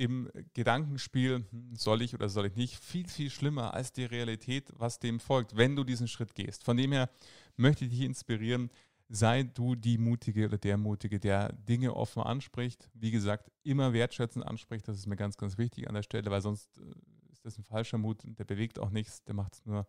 im 0.00 0.30
Gedankenspiel, 0.54 1.44
hm, 1.50 1.74
soll 1.74 2.00
ich 2.00 2.14
oder 2.14 2.30
soll 2.30 2.46
ich 2.46 2.56
nicht, 2.56 2.82
viel, 2.82 3.06
viel 3.06 3.28
schlimmer 3.28 3.74
als 3.74 3.92
die 3.92 4.06
Realität, 4.06 4.72
was 4.74 4.98
dem 4.98 5.20
folgt, 5.20 5.56
wenn 5.58 5.76
du 5.76 5.84
diesen 5.84 6.08
Schritt 6.08 6.34
gehst. 6.34 6.64
Von 6.64 6.78
dem 6.78 6.92
her 6.92 7.10
möchte 7.56 7.84
ich 7.84 7.90
dich 7.90 8.00
inspirieren, 8.00 8.70
sei 9.10 9.42
du 9.42 9.74
die 9.74 9.98
Mutige 9.98 10.46
oder 10.46 10.56
der 10.56 10.78
Mutige, 10.78 11.20
der 11.20 11.52
Dinge 11.52 11.94
offen 11.94 12.22
anspricht. 12.22 12.88
Wie 12.94 13.10
gesagt, 13.10 13.50
immer 13.62 13.92
wertschätzend 13.92 14.46
anspricht, 14.46 14.88
das 14.88 14.96
ist 14.96 15.06
mir 15.06 15.16
ganz, 15.16 15.36
ganz 15.36 15.58
wichtig 15.58 15.86
an 15.86 15.94
der 15.94 16.02
Stelle, 16.02 16.30
weil 16.30 16.40
sonst 16.40 16.70
äh, 16.78 16.82
ist 17.30 17.44
das 17.44 17.58
ein 17.58 17.64
falscher 17.64 17.98
Mut, 17.98 18.22
der 18.24 18.44
bewegt 18.44 18.78
auch 18.78 18.90
nichts, 18.90 19.22
der 19.24 19.34
macht 19.34 19.52
es 19.54 19.66
nur 19.66 19.86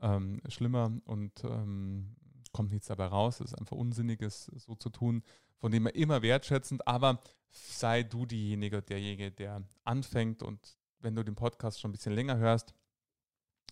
ähm, 0.00 0.40
schlimmer 0.48 0.98
und 1.04 1.44
ähm, 1.44 2.16
kommt 2.52 2.70
nichts 2.70 2.88
dabei 2.88 3.06
raus. 3.06 3.40
Es 3.40 3.52
ist 3.52 3.58
einfach 3.58 3.76
unsinniges, 3.76 4.46
so 4.46 4.74
zu 4.74 4.90
tun. 4.90 5.22
Von 5.58 5.72
dem 5.72 5.86
her 5.86 5.94
immer 5.94 6.22
wertschätzend, 6.22 6.86
aber 6.86 7.20
sei 7.50 8.02
du 8.02 8.26
diejenige, 8.26 8.82
derjenige, 8.82 9.30
der 9.30 9.62
anfängt. 9.84 10.42
Und 10.42 10.76
wenn 10.98 11.14
du 11.14 11.22
den 11.22 11.34
Podcast 11.34 11.80
schon 11.80 11.90
ein 11.90 11.92
bisschen 11.92 12.14
länger 12.14 12.36
hörst, 12.36 12.74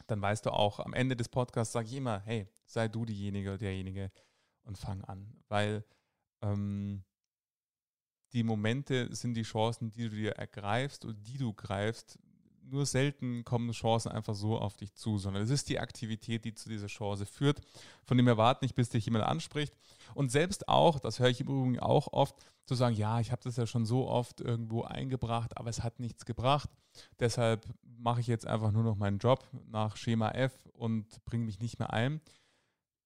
dann 0.07 0.21
weißt 0.21 0.47
du 0.47 0.51
auch, 0.51 0.81
am 0.81 0.93
Ende 0.93 1.17
des 1.17 1.29
Podcasts 1.29 1.73
sage 1.73 1.89
ich 1.89 1.95
immer, 1.95 2.21
hey, 2.21 2.49
sei 2.65 2.89
du 2.89 3.05
diejenige, 3.05 3.59
derjenige 3.59 4.11
und 4.63 4.79
fang 4.79 5.05
an. 5.05 5.37
Weil 5.49 5.85
ähm, 6.43 7.05
die 8.33 8.43
Momente 8.43 9.15
sind 9.15 9.35
die 9.35 9.43
Chancen, 9.43 9.91
die 9.91 10.09
du 10.09 10.11
dir 10.11 10.33
ergreifst 10.33 11.05
und 11.05 11.27
die 11.27 11.39
du 11.39 11.53
greifst, 11.53 12.19
nur 12.71 12.87
selten 12.87 13.45
kommen 13.45 13.73
Chancen 13.73 14.11
einfach 14.11 14.35
so 14.35 14.59
auf 14.59 14.77
dich 14.77 14.95
zu, 14.95 15.19
sondern 15.19 15.43
es 15.43 15.51
ist 15.51 15.69
die 15.69 15.81
Aktivität, 15.81 16.45
die 16.45 16.55
zu 16.55 16.69
dieser 16.69 16.87
Chance 16.87 17.27
führt. 17.27 17.61
Von 18.05 18.17
dem 18.17 18.29
erwarten 18.29 18.65
nicht, 18.65 18.75
bis 18.75 18.89
dich 18.89 19.05
jemand 19.05 19.25
anspricht. 19.25 19.75
Und 20.15 20.31
selbst 20.31 20.69
auch, 20.69 20.99
das 20.99 21.19
höre 21.19 21.29
ich 21.29 21.41
im 21.41 21.49
Übrigen 21.49 21.81
auch 21.81 22.13
oft, 22.13 22.37
zu 22.67 22.75
sagen, 22.77 22.95
ja, 22.95 23.19
ich 23.19 23.33
habe 23.33 23.43
das 23.43 23.57
ja 23.57 23.67
schon 23.67 23.85
so 23.85 24.07
oft 24.07 24.41
irgendwo 24.41 24.83
eingebracht, 24.83 25.57
aber 25.57 25.71
es 25.71 25.83
hat 25.83 25.99
nichts 25.99 26.25
gebracht. 26.25 26.71
Deshalb 27.19 27.67
mache 27.83 28.21
ich 28.21 28.29
jetzt 28.29 28.47
einfach 28.47 28.71
nur 28.71 28.85
noch 28.85 28.97
meinen 28.97 29.19
Job 29.19 29.45
nach 29.67 29.97
Schema 29.97 30.31
F 30.31 30.53
und 30.73 31.25
bringe 31.25 31.45
mich 31.45 31.59
nicht 31.59 31.81
mehr 31.81 31.93
ein. 31.93 32.21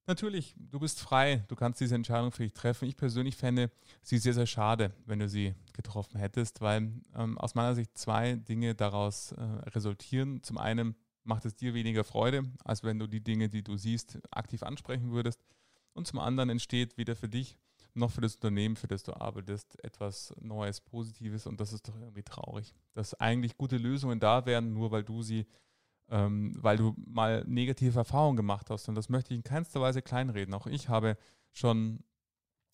Natürlich, 0.06 0.54
du 0.58 0.78
bist 0.80 1.00
frei, 1.00 1.44
du 1.48 1.56
kannst 1.56 1.80
diese 1.80 1.94
Entscheidung 1.94 2.30
für 2.30 2.42
dich 2.42 2.52
treffen. 2.52 2.86
Ich 2.86 2.96
persönlich 2.96 3.36
fände 3.36 3.70
sie 4.02 4.18
sehr, 4.18 4.34
sehr 4.34 4.46
schade, 4.46 4.92
wenn 5.06 5.18
du 5.18 5.28
sie 5.28 5.54
getroffen 5.72 6.18
hättest, 6.18 6.60
weil 6.60 6.92
ähm, 7.16 7.38
aus 7.38 7.54
meiner 7.54 7.74
Sicht 7.74 7.96
zwei 7.96 8.34
Dinge 8.34 8.74
daraus 8.74 9.32
äh, 9.32 9.42
resultieren. 9.70 10.42
Zum 10.42 10.58
einen 10.58 10.94
macht 11.22 11.46
es 11.46 11.56
dir 11.56 11.72
weniger 11.72 12.04
Freude, 12.04 12.42
als 12.64 12.82
wenn 12.82 12.98
du 12.98 13.06
die 13.06 13.22
Dinge, 13.22 13.48
die 13.48 13.62
du 13.62 13.78
siehst, 13.78 14.18
aktiv 14.30 14.62
ansprechen 14.62 15.10
würdest. 15.10 15.40
Und 15.94 16.06
zum 16.06 16.18
anderen 16.18 16.50
entsteht 16.50 16.98
weder 16.98 17.16
für 17.16 17.30
dich 17.30 17.56
noch 17.94 18.10
für 18.10 18.20
das 18.20 18.34
Unternehmen, 18.34 18.76
für 18.76 18.88
das 18.88 19.04
du 19.04 19.14
arbeitest, 19.14 19.82
etwas 19.82 20.34
Neues, 20.38 20.82
Positives. 20.82 21.46
Und 21.46 21.60
das 21.60 21.72
ist 21.72 21.88
doch 21.88 21.98
irgendwie 21.98 22.24
traurig, 22.24 22.74
dass 22.92 23.14
eigentlich 23.14 23.56
gute 23.56 23.78
Lösungen 23.78 24.20
da 24.20 24.44
wären, 24.44 24.74
nur 24.74 24.90
weil 24.90 25.04
du 25.04 25.22
sie 25.22 25.46
ähm, 26.10 26.54
weil 26.60 26.76
du 26.76 26.94
mal 26.96 27.44
negative 27.46 27.98
Erfahrungen 27.98 28.36
gemacht 28.36 28.70
hast. 28.70 28.88
Und 28.88 28.94
das 28.94 29.08
möchte 29.08 29.32
ich 29.32 29.38
in 29.38 29.44
keinster 29.44 29.80
Weise 29.80 30.02
kleinreden. 30.02 30.54
Auch 30.54 30.66
ich 30.66 30.88
habe 30.88 31.16
schon 31.52 32.04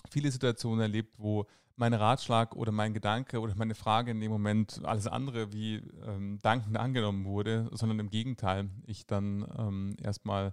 viele 0.08 0.30
Situationen 0.30 0.80
erlebt, 0.80 1.14
wo 1.18 1.46
mein 1.76 1.94
Ratschlag 1.94 2.56
oder 2.56 2.72
mein 2.72 2.92
Gedanke 2.92 3.40
oder 3.40 3.54
meine 3.56 3.74
Frage 3.74 4.10
in 4.10 4.20
dem 4.20 4.30
Moment 4.30 4.84
alles 4.84 5.06
andere 5.06 5.52
wie 5.52 5.76
ähm, 6.06 6.38
dankend 6.42 6.76
angenommen 6.76 7.24
wurde, 7.24 7.70
sondern 7.72 7.98
im 8.00 8.10
Gegenteil, 8.10 8.68
ich 8.86 9.06
dann 9.06 9.46
ähm, 9.56 9.96
erstmal 10.02 10.52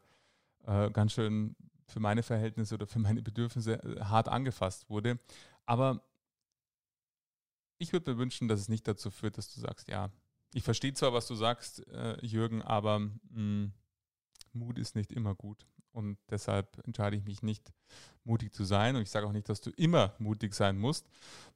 äh, 0.65 0.89
ganz 0.91 1.11
schön 1.11 1.55
für 1.85 1.99
meine 1.99 2.23
Verhältnisse 2.23 2.75
oder 2.75 2.87
für 2.87 2.99
meine 2.99 3.21
Bedürfnisse 3.21 3.83
äh, 3.83 4.01
hart 4.05 4.29
angefasst 4.29 4.89
wurde. 4.89 5.19
Aber 5.65 6.01
ich 7.77 7.93
würde 7.93 8.11
mir 8.11 8.17
wünschen, 8.17 8.47
dass 8.47 8.59
es 8.59 8.69
nicht 8.69 8.87
dazu 8.87 9.11
führt, 9.11 9.37
dass 9.37 9.53
du 9.53 9.59
sagst, 9.59 9.87
ja, 9.87 10.09
ich 10.57 10.63
verstehe 10.63 10.93
zwar, 10.93 11.13
was 11.13 11.27
du 11.27 11.35
sagst, 11.35 11.87
äh, 11.89 12.17
Jürgen, 12.25 12.63
aber 12.63 12.97
mh, 12.97 13.11
hm, 13.31 13.71
Mut 14.53 14.79
ist 14.79 14.95
nicht 14.95 15.11
immer 15.11 15.35
gut. 15.35 15.67
Und 15.91 16.17
deshalb 16.31 16.81
entscheide 16.85 17.15
ich 17.15 17.23
mich 17.25 17.43
nicht, 17.43 17.71
mutig 18.23 18.53
zu 18.53 18.63
sein. 18.63 18.95
Und 18.95 19.03
ich 19.03 19.11
sage 19.11 19.27
auch 19.27 19.33
nicht, 19.33 19.49
dass 19.49 19.61
du 19.61 19.69
immer 19.71 20.15
mutig 20.17 20.55
sein 20.55 20.79
musst. 20.79 21.07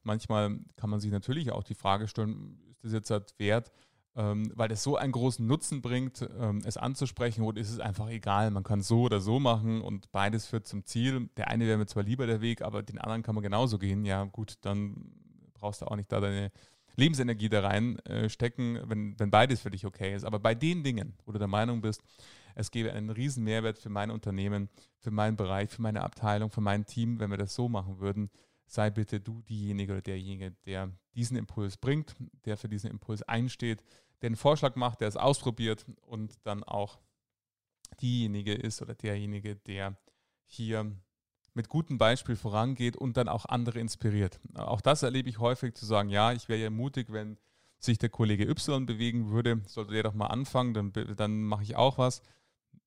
Manchmal 0.03 0.59
kann 0.75 0.91
man 0.91 0.99
sich 0.99 1.11
natürlich 1.11 1.51
auch 1.51 1.63
die 1.63 1.73
Frage 1.73 2.07
stellen, 2.07 2.59
ist 2.69 2.83
das 2.83 2.93
jetzt 2.93 3.09
halt 3.09 3.33
wert, 3.39 3.71
ähm, 4.15 4.51
weil 4.55 4.69
das 4.69 4.83
so 4.83 4.97
einen 4.97 5.13
großen 5.13 5.47
Nutzen 5.47 5.81
bringt, 5.81 6.27
ähm, 6.37 6.61
es 6.63 6.77
anzusprechen, 6.77 7.41
oder 7.41 7.59
ist 7.59 7.71
es 7.71 7.79
einfach 7.79 8.07
egal, 8.07 8.51
man 8.51 8.63
kann 8.63 8.81
so 8.81 9.01
oder 9.01 9.19
so 9.19 9.39
machen 9.39 9.81
und 9.81 10.11
beides 10.11 10.45
führt 10.45 10.67
zum 10.67 10.85
Ziel. 10.85 11.27
Der 11.37 11.47
eine 11.47 11.65
wäre 11.65 11.79
mir 11.79 11.87
zwar 11.87 12.03
lieber 12.03 12.27
der 12.27 12.41
Weg, 12.41 12.61
aber 12.61 12.83
den 12.83 12.99
anderen 12.99 13.23
kann 13.23 13.33
man 13.33 13.43
genauso 13.43 13.79
gehen. 13.79 14.05
Ja, 14.05 14.25
gut, 14.25 14.59
dann 14.61 15.11
brauchst 15.55 15.81
du 15.81 15.85
auch 15.87 15.95
nicht 15.95 16.11
da 16.11 16.19
deine 16.19 16.51
Lebensenergie 16.95 17.49
da 17.49 17.61
reinstecken, 17.61 18.77
äh, 18.77 18.89
wenn, 18.89 19.19
wenn 19.19 19.31
beides 19.31 19.61
für 19.61 19.71
dich 19.71 19.85
okay 19.85 20.15
ist. 20.15 20.23
Aber 20.23 20.39
bei 20.39 20.55
den 20.55 20.83
Dingen, 20.83 21.13
wo 21.25 21.31
du 21.31 21.39
der 21.39 21.47
Meinung 21.47 21.81
bist, 21.81 22.01
es 22.55 22.71
gäbe 22.71 22.91
einen 22.91 23.09
riesen 23.09 23.43
Mehrwert 23.43 23.77
für 23.77 23.89
mein 23.89 24.11
Unternehmen, 24.11 24.69
für 24.99 25.11
meinen 25.11 25.37
Bereich, 25.37 25.69
für 25.69 25.81
meine 25.81 26.01
Abteilung, 26.01 26.51
für 26.51 26.61
mein 26.61 26.85
Team, 26.85 27.19
wenn 27.19 27.31
wir 27.31 27.37
das 27.37 27.55
so 27.55 27.69
machen 27.69 27.99
würden, 27.99 28.29
sei 28.65 28.89
bitte 28.89 29.19
du 29.19 29.41
diejenige 29.41 29.93
oder 29.93 30.01
derjenige, 30.01 30.51
der 30.65 30.91
diesen 31.15 31.37
Impuls 31.37 31.77
bringt, 31.77 32.15
der 32.45 32.57
für 32.57 32.69
diesen 32.69 32.89
Impuls 32.89 33.21
einsteht, 33.23 33.83
der 34.21 34.27
einen 34.27 34.35
Vorschlag 34.35 34.75
macht, 34.75 35.01
der 35.01 35.07
es 35.07 35.17
ausprobiert 35.17 35.85
und 36.01 36.35
dann 36.43 36.63
auch 36.63 36.99
diejenige 38.01 38.53
ist 38.53 38.81
oder 38.81 38.95
derjenige, 38.95 39.55
der 39.55 39.97
hier 40.45 40.95
mit 41.53 41.69
gutem 41.69 41.97
Beispiel 41.97 42.35
vorangeht 42.35 42.95
und 42.95 43.17
dann 43.17 43.27
auch 43.27 43.45
andere 43.45 43.79
inspiriert. 43.79 44.39
Auch 44.55 44.81
das 44.81 45.03
erlebe 45.03 45.29
ich 45.29 45.39
häufig 45.39 45.75
zu 45.75 45.85
sagen, 45.85 46.09
ja, 46.09 46.31
ich 46.31 46.47
wäre 46.49 46.61
ja 46.61 46.69
mutig, 46.69 47.11
wenn 47.11 47.37
sich 47.79 47.97
der 47.97 48.09
Kollege 48.09 48.47
Y 48.47 48.85
bewegen 48.85 49.31
würde, 49.31 49.61
sollte 49.65 49.93
der 49.93 50.03
doch 50.03 50.13
mal 50.13 50.27
anfangen, 50.27 50.73
dann, 50.73 50.93
dann 51.15 51.43
mache 51.43 51.63
ich 51.63 51.75
auch 51.75 51.97
was. 51.97 52.21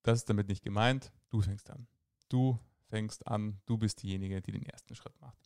Das 0.02 0.18
ist 0.18 0.30
damit 0.30 0.48
nicht 0.48 0.62
gemeint. 0.62 1.12
Du 1.30 1.40
fängst 1.40 1.70
an. 1.70 1.86
Du 2.28 2.58
fängst 2.88 3.26
an. 3.26 3.60
Du 3.66 3.76
bist 3.76 4.02
diejenige, 4.02 4.40
die 4.40 4.52
den 4.52 4.64
ersten 4.64 4.94
Schritt 4.94 5.20
macht. 5.20 5.36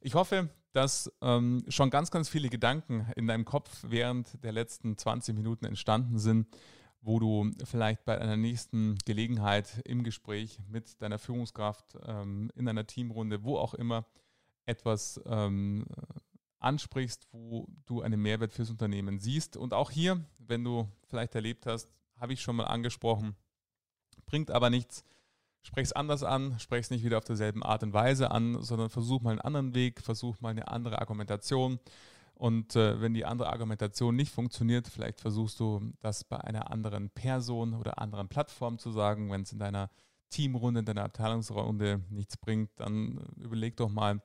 Ich 0.00 0.14
hoffe, 0.14 0.50
dass 0.72 1.10
ähm, 1.22 1.64
schon 1.68 1.90
ganz, 1.90 2.10
ganz 2.10 2.28
viele 2.28 2.48
Gedanken 2.48 3.06
in 3.16 3.26
deinem 3.26 3.44
Kopf 3.44 3.84
während 3.88 4.42
der 4.42 4.52
letzten 4.52 4.98
20 4.98 5.34
Minuten 5.34 5.64
entstanden 5.64 6.18
sind, 6.18 6.48
wo 7.02 7.18
du 7.18 7.50
vielleicht 7.64 8.04
bei 8.04 8.18
einer 8.18 8.36
nächsten 8.36 8.96
Gelegenheit 9.04 9.82
im 9.84 10.04
Gespräch 10.04 10.58
mit 10.68 11.02
deiner 11.02 11.18
Führungskraft 11.18 11.98
ähm, 12.06 12.50
in 12.54 12.68
einer 12.68 12.86
Teamrunde, 12.86 13.42
wo 13.42 13.58
auch 13.58 13.74
immer, 13.74 14.06
etwas 14.64 15.20
ähm, 15.26 15.84
ansprichst, 16.60 17.26
wo 17.32 17.66
du 17.86 18.02
einen 18.02 18.22
Mehrwert 18.22 18.52
fürs 18.52 18.70
Unternehmen 18.70 19.18
siehst. 19.18 19.56
Und 19.56 19.74
auch 19.74 19.90
hier, 19.90 20.24
wenn 20.38 20.62
du 20.62 20.88
vielleicht 21.08 21.34
erlebt 21.34 21.66
hast, 21.66 21.90
habe 22.18 22.32
ich 22.32 22.40
schon 22.40 22.56
mal 22.56 22.66
angesprochen, 22.66 23.34
bringt 24.24 24.52
aber 24.52 24.70
nichts. 24.70 25.04
Sprech 25.62 25.86
es 25.86 25.92
anders 25.92 26.22
an, 26.22 26.58
sprech 26.58 26.82
es 26.82 26.90
nicht 26.90 27.04
wieder 27.04 27.18
auf 27.18 27.24
derselben 27.24 27.62
Art 27.62 27.82
und 27.82 27.92
Weise 27.92 28.30
an, 28.30 28.62
sondern 28.62 28.90
versuch 28.90 29.22
mal 29.22 29.30
einen 29.30 29.40
anderen 29.40 29.74
Weg, 29.74 30.00
versuch 30.00 30.40
mal 30.40 30.50
eine 30.50 30.68
andere 30.68 31.00
Argumentation. 31.00 31.78
Und 32.42 32.74
äh, 32.74 33.00
wenn 33.00 33.14
die 33.14 33.24
andere 33.24 33.50
Argumentation 33.52 34.16
nicht 34.16 34.32
funktioniert, 34.32 34.88
vielleicht 34.88 35.20
versuchst 35.20 35.60
du 35.60 35.92
das 36.00 36.24
bei 36.24 36.38
einer 36.38 36.72
anderen 36.72 37.08
Person 37.08 37.72
oder 37.72 38.00
anderen 38.00 38.28
Plattform 38.28 38.78
zu 38.78 38.90
sagen. 38.90 39.30
Wenn 39.30 39.42
es 39.42 39.52
in 39.52 39.60
deiner 39.60 39.90
Teamrunde, 40.28 40.80
in 40.80 40.86
deiner 40.86 41.04
Abteilungsrunde 41.04 42.00
nichts 42.10 42.36
bringt, 42.36 42.70
dann 42.80 43.20
überleg 43.36 43.76
doch 43.76 43.90
mal, 43.90 44.20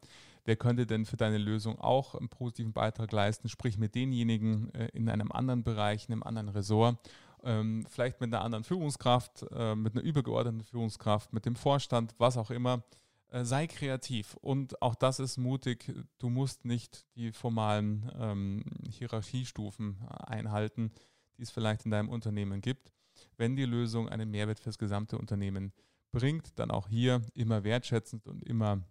wer 0.45 0.55
könnte 0.55 0.87
denn 0.87 1.05
für 1.05 1.15
deine 1.15 1.37
Lösung 1.37 1.77
auch 1.77 2.15
einen 2.15 2.27
positiven 2.27 2.73
Beitrag 2.73 3.11
leisten. 3.11 3.49
Sprich 3.49 3.77
mit 3.77 3.93
denjenigen 3.93 4.73
äh, 4.73 4.87
in 4.93 5.09
einem 5.09 5.31
anderen 5.31 5.63
Bereich, 5.63 6.07
in 6.07 6.13
einem 6.13 6.23
anderen 6.23 6.49
Ressort 6.49 6.97
ähm, 7.43 7.85
vielleicht 7.87 8.19
mit 8.19 8.33
einer 8.33 8.43
anderen 8.43 8.63
Führungskraft, 8.63 9.45
äh, 9.51 9.75
mit 9.75 9.93
einer 9.93 10.03
übergeordneten 10.03 10.63
Führungskraft, 10.63 11.33
mit 11.33 11.45
dem 11.45 11.55
Vorstand, 11.55 12.15
was 12.17 12.35
auch 12.35 12.49
immer. 12.49 12.83
Äh, 13.29 13.43
sei 13.43 13.67
kreativ 13.67 14.35
und 14.35 14.81
auch 14.81 14.95
das 14.95 15.19
ist 15.19 15.37
mutig. 15.37 15.93
Du 16.17 16.29
musst 16.29 16.63
nicht 16.63 17.05
die 17.15 17.31
formalen 17.31 18.09
ähm, 18.17 18.63
Hierarchiestufen 18.89 19.97
einhalten, 20.07 20.91
die 21.37 21.43
es 21.43 21.51
vielleicht 21.51 21.85
in 21.85 21.91
deinem 21.91 22.09
Unternehmen 22.09 22.61
gibt. 22.61 22.93
Wenn 23.35 23.55
die 23.55 23.65
Lösung 23.65 24.07
einen 24.07 24.31
Mehrwert 24.31 24.59
fürs 24.59 24.77
gesamte 24.77 25.17
Unternehmen 25.17 25.73
bringt, 26.11 26.57
dann 26.57 26.71
auch 26.71 26.87
hier 26.87 27.21
immer 27.33 27.63
wertschätzend 27.63 28.27
und 28.27 28.43
immer 28.43 28.81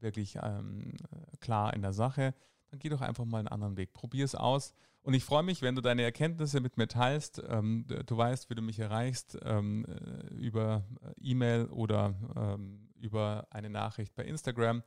wirklich 0.00 0.36
ähm, 0.42 0.96
klar 1.40 1.72
in 1.74 1.82
der 1.82 1.92
Sache, 1.92 2.34
dann 2.70 2.80
geh 2.80 2.88
doch 2.88 3.00
einfach 3.00 3.24
mal 3.24 3.38
einen 3.38 3.48
anderen 3.48 3.76
Weg. 3.76 3.92
Probier 3.92 4.24
es 4.24 4.34
aus. 4.34 4.74
Und 5.02 5.14
ich 5.14 5.24
freue 5.24 5.42
mich, 5.42 5.62
wenn 5.62 5.74
du 5.74 5.80
deine 5.80 6.02
Erkenntnisse 6.02 6.60
mit 6.60 6.76
mir 6.76 6.88
teilst. 6.88 7.42
Ähm, 7.48 7.86
du 7.86 8.16
weißt, 8.16 8.50
wie 8.50 8.54
du 8.54 8.62
mich 8.62 8.78
erreichst, 8.78 9.38
ähm, 9.42 9.84
äh, 9.86 10.34
über 10.34 10.84
äh, 11.02 11.12
E-Mail 11.20 11.66
oder 11.66 12.14
ähm, 12.36 12.81
über 13.02 13.46
eine 13.50 13.68
Nachricht 13.68 14.14
bei 14.14 14.24
Instagram 14.24 14.82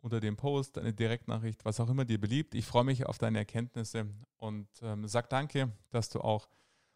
unter 0.00 0.20
dem 0.20 0.36
Post, 0.36 0.78
eine 0.78 0.92
Direktnachricht, 0.92 1.64
was 1.64 1.80
auch 1.80 1.90
immer 1.90 2.04
dir 2.04 2.20
beliebt. 2.20 2.54
Ich 2.54 2.66
freue 2.66 2.84
mich 2.84 3.06
auf 3.06 3.18
deine 3.18 3.38
Erkenntnisse 3.38 4.06
und 4.36 4.68
ähm, 4.82 5.06
sag 5.08 5.28
danke, 5.28 5.72
dass 5.90 6.08
du 6.08 6.20
auch 6.20 6.48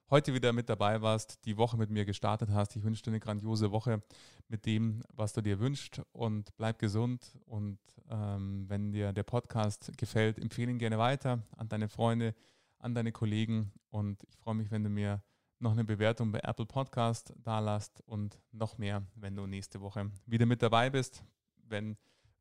heute 0.09 0.35
wieder 0.35 0.53
mit 0.53 0.68
dabei 0.68 1.01
warst, 1.03 1.44
die 1.46 1.57
Woche 1.57 1.77
mit 1.77 1.90
mir 1.90 2.05
gestartet 2.05 2.51
hast. 2.51 2.77
Ich 2.77 2.85
wünsche 2.85 3.03
dir 3.03 3.11
eine 3.11 3.20
grandiose 3.20 3.72
Woche 3.72 4.03
mit 4.48 4.66
dem, 4.66 5.03
was 5.12 5.33
du 5.33 5.40
dir 5.40 5.59
wünschst 5.59 6.03
und 6.12 6.55
bleib 6.57 6.79
gesund. 6.79 7.35
Und 7.46 7.79
ähm, 8.11 8.66
wenn 8.68 8.92
dir 8.92 9.12
der 9.12 9.22
Podcast 9.22 9.90
gefällt, 9.96 10.38
empfehle 10.38 10.70
ihn 10.70 10.79
gerne 10.79 10.98
weiter 10.98 11.42
an 11.57 11.68
deine 11.68 11.88
Freunde, 11.88 12.35
an 12.79 12.94
deine 12.94 13.11
Kollegen 13.11 13.72
und 13.90 14.22
ich 14.25 14.37
freue 14.37 14.55
mich, 14.55 14.70
wenn 14.70 14.85
du 14.85 14.90
mir 14.90 15.22
noch 15.62 15.72
eine 15.72 15.85
Bewertung 15.85 16.33
bei 16.33 16.40
Apple 16.40 16.66
Podcast 16.66 17.33
da 17.37 17.61
lasst 17.61 18.03
und 18.07 18.38
noch 18.51 18.79
mehr, 18.79 19.07
wenn 19.14 19.37
du 19.37 19.46
nächste 19.46 19.81
Woche 19.81 20.11
wieder 20.27 20.44
mit 20.44 20.61
dabei 20.61 20.90
bist, 20.90 21.25
wenn 21.57 21.96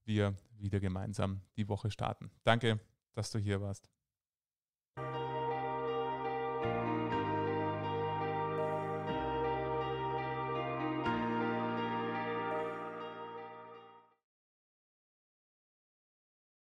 wir 0.05 0.33
wieder 0.57 0.79
gemeinsam 0.79 1.41
die 1.55 1.67
Woche 1.67 1.91
starten. 1.91 2.31
Danke, 2.43 2.79
dass 3.13 3.31
du 3.31 3.39
hier 3.39 3.61
warst. 3.61 3.87